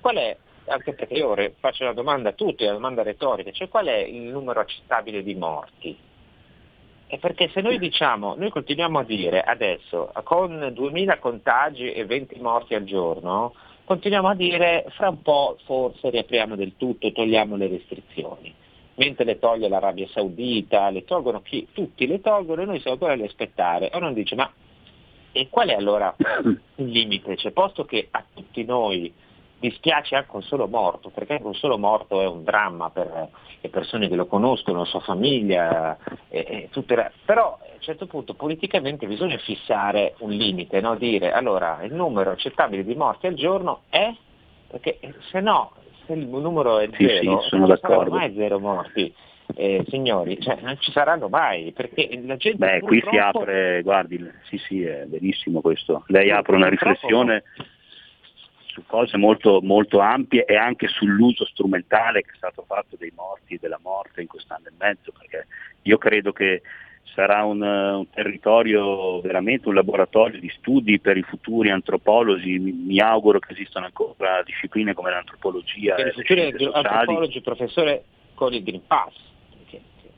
[0.03, 3.87] qual è, anche perché io faccio una domanda a tutti, una domanda retorica, cioè qual
[3.87, 6.06] è il numero accettabile di morti?
[7.09, 12.41] È perché se noi diciamo, noi continuiamo a dire adesso, con 2000 contagi e 20
[12.41, 13.55] morti al giorno,
[13.85, 18.53] continuiamo a dire fra un po' forse riapriamo del tutto, togliamo le restrizioni.
[18.97, 21.69] Mentre le toglie l'Arabia Saudita, le tolgono chi?
[21.73, 23.91] Tutti le tolgono e noi siamo ancora a aspettare.
[23.91, 24.51] E uno dice ma
[25.37, 26.17] e qual è allora
[26.77, 27.37] il limite?
[27.37, 29.13] Cioè, posto che a tutti noi
[29.59, 33.29] dispiace anche un solo morto, perché anche un solo morto è un dramma per
[33.61, 35.97] le persone che lo conoscono, la sua famiglia,
[36.29, 37.13] e, e le...
[37.25, 40.97] però a un certo punto politicamente bisogna fissare un limite, no?
[40.97, 44.13] dire allora il numero accettabile di morti al giorno è,
[44.69, 44.99] perché
[45.31, 45.73] se no,
[46.07, 49.15] se il numero è sì, zero, sì, sono non ci saranno mai zero morti.
[49.55, 52.59] Eh, signori, cioè, non ci saranno mai, perché la gente...
[52.59, 56.03] Beh, qui si apre, guardi, sì sì, è verissimo questo.
[56.09, 57.45] Lei apre una riflessione
[58.77, 63.55] su cose molto, molto ampie e anche sull'uso strumentale che è stato fatto dei morti
[63.55, 65.47] e della morte in quest'anno e mezzo, perché
[65.83, 66.61] io credo che
[67.15, 73.01] sarà un, un, territorio veramente un laboratorio di studi per i futuri antropologi, mi, mi
[73.01, 75.95] auguro che esistano ancora discipline come l'antropologia.
[75.95, 78.05] Per i futuri antropologi, professore,
[78.35, 79.15] con il Green Pass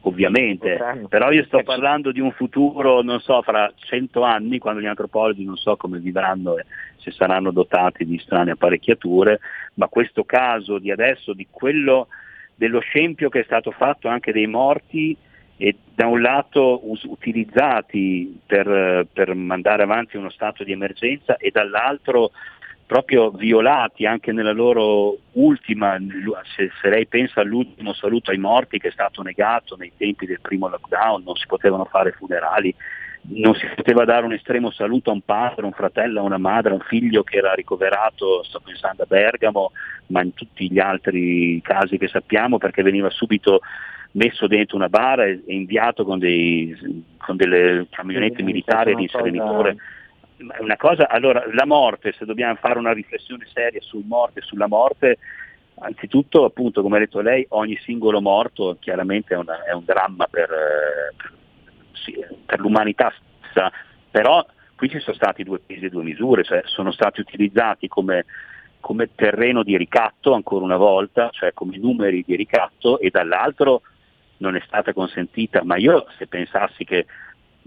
[0.02, 0.78] ovviamente,
[1.08, 5.44] però io sto parlando di un futuro, non so, fra cento anni, quando gli antropologi
[5.44, 6.64] non so come vivranno e
[6.96, 9.40] se saranno dotati di strane apparecchiature,
[9.74, 12.08] ma questo caso di adesso, di quello
[12.54, 15.16] dello scempio che è stato fatto anche dei morti
[15.56, 21.50] e da un lato us- utilizzati per, per mandare avanti uno stato di emergenza e
[21.50, 22.30] dall'altro
[22.88, 25.98] proprio violati anche nella loro ultima,
[26.56, 30.40] se, se, lei pensa all'ultimo saluto ai morti che è stato negato nei tempi del
[30.40, 32.74] primo lockdown, non si potevano fare funerali,
[33.34, 36.38] non si poteva dare un estremo saluto a un padre, a un fratello, a una
[36.38, 39.72] madre, a un figlio che era ricoverato, sto pensando a Bergamo,
[40.06, 43.60] ma in tutti gli altri casi che sappiamo perché veniva subito
[44.12, 49.72] messo dentro una bara e inviato con, dei, con delle camionette militari di inserenitore.
[49.72, 49.96] Cosa
[50.60, 55.18] una cosa, allora la morte, se dobbiamo fare una riflessione seria sul morte, sulla morte,
[55.80, 60.26] anzitutto appunto come ha detto lei, ogni singolo morto chiaramente è, una, è un dramma
[60.26, 60.50] per,
[61.92, 63.70] sì, per, l'umanità stessa,
[64.10, 68.24] però qui ci sono stati due pesi e due misure, cioè sono stati utilizzati come,
[68.80, 73.82] come terreno di ricatto ancora una volta, cioè come numeri di ricatto e dall'altro
[74.38, 77.06] non è stata consentita, ma io se pensassi che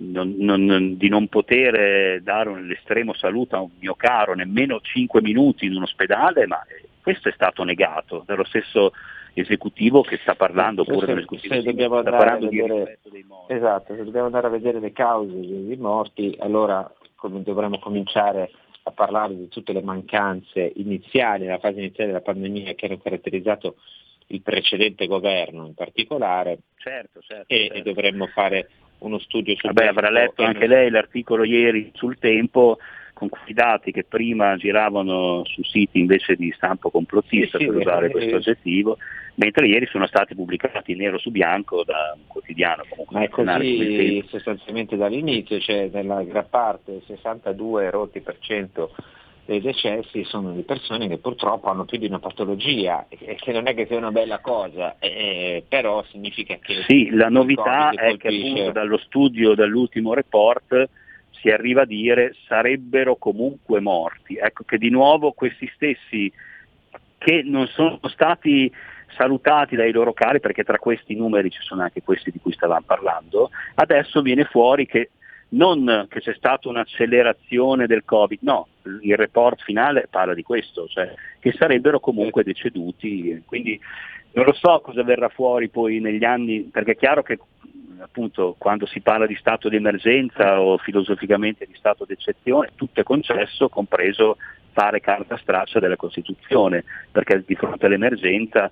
[0.02, 5.22] non, non, di non poter dare un, l'estremo saluto a un mio caro nemmeno 5
[5.22, 6.60] minuti in un ospedale, ma
[7.02, 8.91] questo è stato negato dallo stesso
[9.34, 12.99] esecutivo che sta parlando, oppure se, dall'esecutivo se dobbiamo sta parlando vedere,
[13.47, 16.91] esatto, se dobbiamo andare a vedere le cause dei morti, allora
[17.43, 18.52] dovremmo cominciare
[18.84, 23.76] a parlare di tutte le mancanze iniziali, nella fase iniziale della pandemia che hanno caratterizzato
[24.28, 27.74] il precedente governo in particolare certo, certo, e, certo.
[27.74, 28.70] e dovremmo fare
[29.02, 32.78] uno studio su Vabbè, avrà letto anche lei l'articolo ieri sul tempo
[33.14, 37.80] con quei dati che prima giravano su siti invece di stampo complottista Sì, sì, per
[37.80, 38.97] usare eh, questo aggettivo,
[39.36, 44.26] mentre ieri sono stati pubblicati nero su bianco da un quotidiano comunque Ma è così
[44.28, 48.95] sostanzialmente dall'inizio, cioè nella gran parte, il 62 rotti per cento
[49.52, 53.68] dei decessi sono di persone che purtroppo hanno più di una patologia, e che non
[53.68, 56.84] è che sia una bella cosa, eh, però significa che...
[56.88, 60.89] Sì, la novità è che appunto dallo studio, dall'ultimo report,
[61.32, 64.38] si arriva a dire sarebbero comunque morti.
[64.38, 66.32] Ecco che di nuovo questi stessi
[67.18, 68.72] che non sono stati
[69.18, 72.86] salutati dai loro cari, perché tra questi numeri ci sono anche questi di cui stavamo
[72.86, 75.10] parlando, adesso viene fuori che
[75.54, 78.68] non che c'è stata un'accelerazione del Covid, no,
[79.02, 83.80] il report finale parla di questo, cioè che sarebbero comunque deceduti, quindi
[84.34, 87.38] non lo so cosa verrà fuori poi negli anni, perché è chiaro che
[87.99, 93.04] appunto quando si parla di stato di emergenza o filosoficamente di stato d'eccezione, tutto è
[93.04, 94.38] concesso, compreso
[94.72, 98.70] fare carta straccia della Costituzione, perché di fronte all'emergenza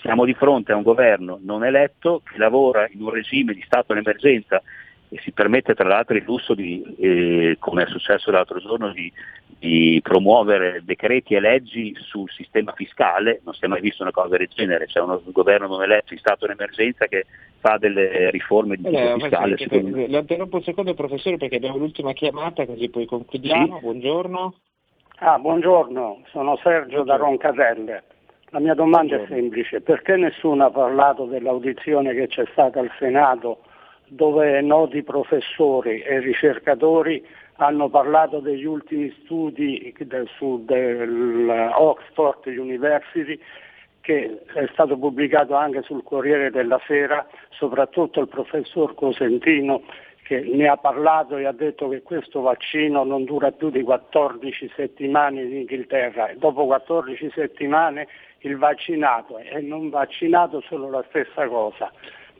[0.00, 3.92] siamo di fronte a un governo non eletto che lavora in un regime di stato
[3.92, 4.62] d'emergenza
[5.08, 9.12] e si permette tra l'altro il lusso di, eh, come è successo l'altro giorno, di,
[9.58, 14.36] di promuovere decreti e leggi sul sistema fiscale, non si è mai visto una cosa
[14.36, 17.26] del genere, c'è uno governo non eletto in stato d'emergenza che
[17.60, 19.50] fa delle riforme di Allora, fiscale.
[19.50, 23.76] ma sì, secondo lo interrompo un secondo professore perché abbiamo l'ultima chiamata così poi concludiamo.
[23.76, 23.80] Sì.
[23.80, 24.54] Buongiorno.
[25.20, 28.02] Ah, buongiorno, sono Sergio da Roncaselle.
[28.50, 29.42] La mia domanda è Buongiorno.
[29.42, 33.60] semplice, perché nessuno ha parlato dell'audizione che c'è stata al Senato
[34.08, 37.24] dove noti professori e ricercatori
[37.56, 43.38] hanno parlato degli ultimi studi del, su, dell'Oxford University
[44.00, 49.82] che è stato pubblicato anche sul Corriere della Sera, soprattutto il professor Cosentino
[50.22, 54.72] che ne ha parlato e ha detto che questo vaccino non dura più di 14
[54.74, 56.28] settimane in Inghilterra.
[56.28, 58.06] E dopo 14 settimane
[58.40, 61.90] il vaccinato e non vaccinato sono la stessa cosa,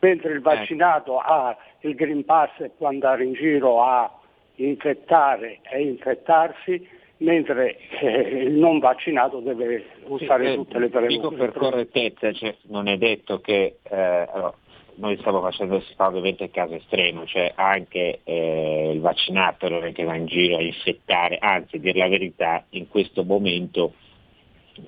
[0.01, 4.11] mentre il vaccinato ha il Green Pass e può andare in giro a
[4.57, 6.89] infettare e infettarsi,
[7.19, 8.09] mentre eh,
[8.45, 13.41] il non vaccinato deve usare eh, tutte le Dico per correttezza, cioè, non è detto
[13.41, 14.55] che eh, allora,
[14.97, 19.85] noi stiamo facendo si fa ovviamente il caso estremo, cioè anche eh, il vaccinato non
[19.85, 23.93] è che va in giro a infettare, anzi a dire la verità in questo momento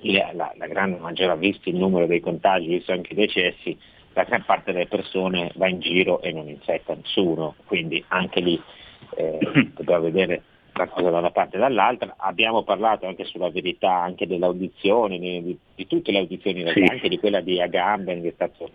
[0.01, 3.77] la, la, la grande maggiore, visto il numero dei contagi, visto anche i decessi,
[4.13, 8.61] la gran parte delle persone va in giro e non infetta nessuno, quindi anche lì
[9.15, 9.39] eh,
[9.75, 10.43] dobbiamo vedere
[10.73, 12.15] la cosa da una parte e dall'altra.
[12.17, 16.85] Abbiamo parlato anche sulla verità anche delle audizioni, di, di- tutte le audizioni, Sì.
[16.89, 18.69] anche di quella di Agamben che è stato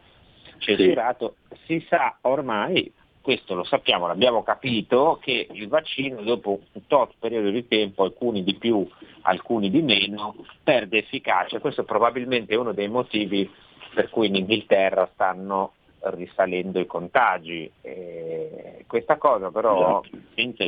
[0.59, 1.37] censurato.
[1.65, 7.49] Si sa ormai, questo lo sappiamo, l'abbiamo capito, che il vaccino dopo un tot periodo
[7.49, 8.87] di tempo, alcuni di più,
[9.23, 11.59] alcuni di meno, perde efficacia.
[11.59, 13.51] Questo probabilmente è uno dei motivi
[13.95, 17.71] per cui in Inghilterra stanno risalendo i contagi.
[17.81, 20.03] E questa cosa però
[20.35, 20.65] senza,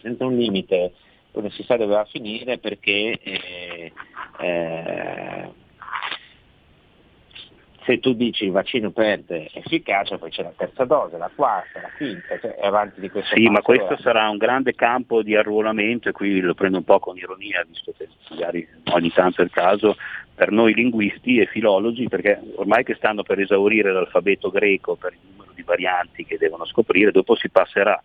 [0.00, 0.92] senza un limite
[1.32, 3.92] non si sa dove va a finire perché eh,
[4.40, 5.50] eh,
[7.86, 11.90] se tu dici il vaccino perde efficacia, poi c'è la terza dose, la quarta, la
[11.96, 13.98] quinta, cioè è avanti di questo Sì, ma questo eh.
[13.98, 17.94] sarà un grande campo di arruolamento e qui lo prendo un po' con ironia, visto
[17.96, 19.96] che magari ogni tanto è il caso,
[20.34, 25.20] per noi linguisti e filologi, perché ormai che stanno per esaurire l'alfabeto greco per il
[25.30, 28.02] numero di varianti che devono scoprire, dopo si passerà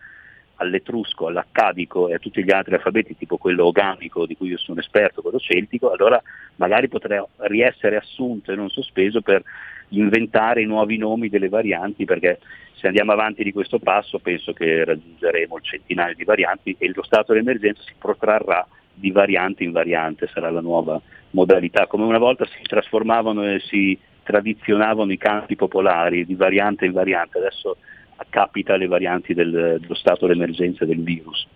[0.62, 4.80] all'etrusco, all'accadico e a tutti gli altri alfabeti, tipo quello ogamico di cui io sono
[4.80, 6.22] esperto, quello celtico, allora
[6.56, 9.44] magari potrà riessere assunto e non sospeso per
[9.90, 12.40] inventare i nuovi nomi delle varianti, perché
[12.76, 17.04] se andiamo avanti di questo passo penso che raggiungeremo il centinaio di varianti e lo
[17.04, 21.02] stato d'emergenza si protrarrà di variante in variante, sarà la nuova
[21.32, 26.92] modalità, come una volta si trasformavano e si tradizionavano i canti popolari di variante in
[26.92, 27.78] variante, adesso
[28.22, 31.48] accapita le varianti del- dello stato d'emergenza del virus.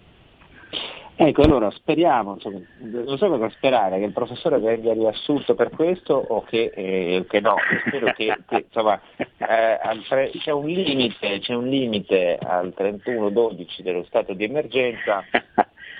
[1.17, 6.13] Ecco, allora speriamo, insomma, non so cosa sperare, che il professore venga riassunto per questo
[6.13, 7.55] o che, eh, che no,
[7.87, 9.79] spero che, che, insomma, eh,
[10.39, 15.23] c'è, un limite, c'è un limite al 31-12 dello stato di emergenza,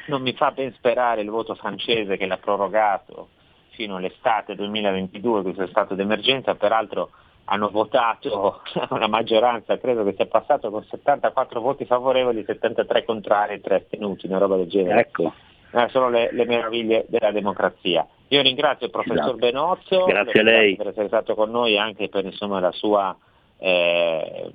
[0.07, 3.29] non mi fa ben sperare il voto francese che l'ha prorogato
[3.69, 7.11] fino all'estate 2022 questo stato d'emergenza, peraltro
[7.45, 13.61] hanno votato una maggioranza, credo che sia passato con 74 voti favorevoli, 73 contrari e
[13.61, 15.01] 3 astenuti, una roba del genere.
[15.01, 15.33] Ecco.
[15.71, 18.07] Eh, sono le, le meraviglie della democrazia.
[18.29, 19.37] Io ringrazio il professor Esatto.
[19.37, 20.75] Benozzo Grazie a lei.
[20.75, 23.15] per essere stato con noi anche per insomma, la sua
[23.59, 24.51] eh,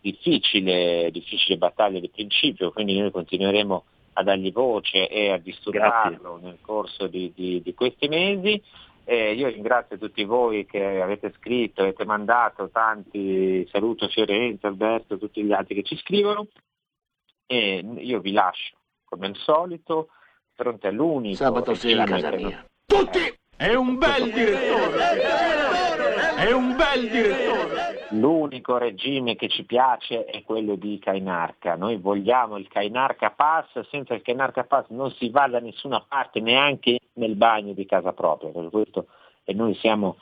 [0.00, 6.58] difficile, difficile battaglia di principio, quindi noi continueremo a dargli voce e a disturbarlo nel
[6.60, 8.60] corso di, di- di questi mesi.
[9.04, 15.42] Eh, io ringrazio tutti voi che avete scritto, avete mandato tanti, saluto Fiorenzo, Alberto, tutti
[15.42, 16.48] gli altri che ci scrivono
[17.46, 20.08] e io vi lascio come al solito
[20.54, 22.66] fronte all'unico Sabato sera a casa mia.
[22.86, 23.42] Tutti!
[23.56, 25.22] È un bel direttore!
[26.36, 28.08] È un bel direttore!
[28.10, 31.76] L'unico regime che ci piace è quello di Kainarca.
[31.76, 36.40] Noi vogliamo il Kainarca Pass, senza il Kainarca Pass non si va da nessuna parte,
[36.40, 38.50] neanche nel bagno di casa propria.
[38.50, 39.06] Per questo,
[39.44, 40.16] e noi siamo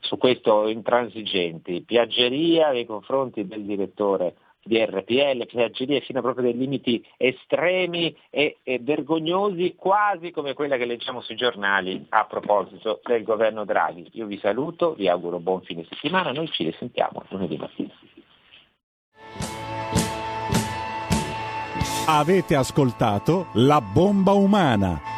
[0.00, 1.82] su questo intransigenti.
[1.82, 4.34] Piaggeria nei confronti del direttore
[4.68, 10.76] di RPL, piaggeria fino a proprio dei limiti estremi e, e vergognosi, quasi come quella
[10.76, 14.08] che leggiamo sui giornali a proposito del governo Draghi.
[14.12, 17.92] Io vi saluto, vi auguro buon fine settimana, noi ci risentiamo lunedì mattina.
[22.06, 25.17] Avete ascoltato La bomba umana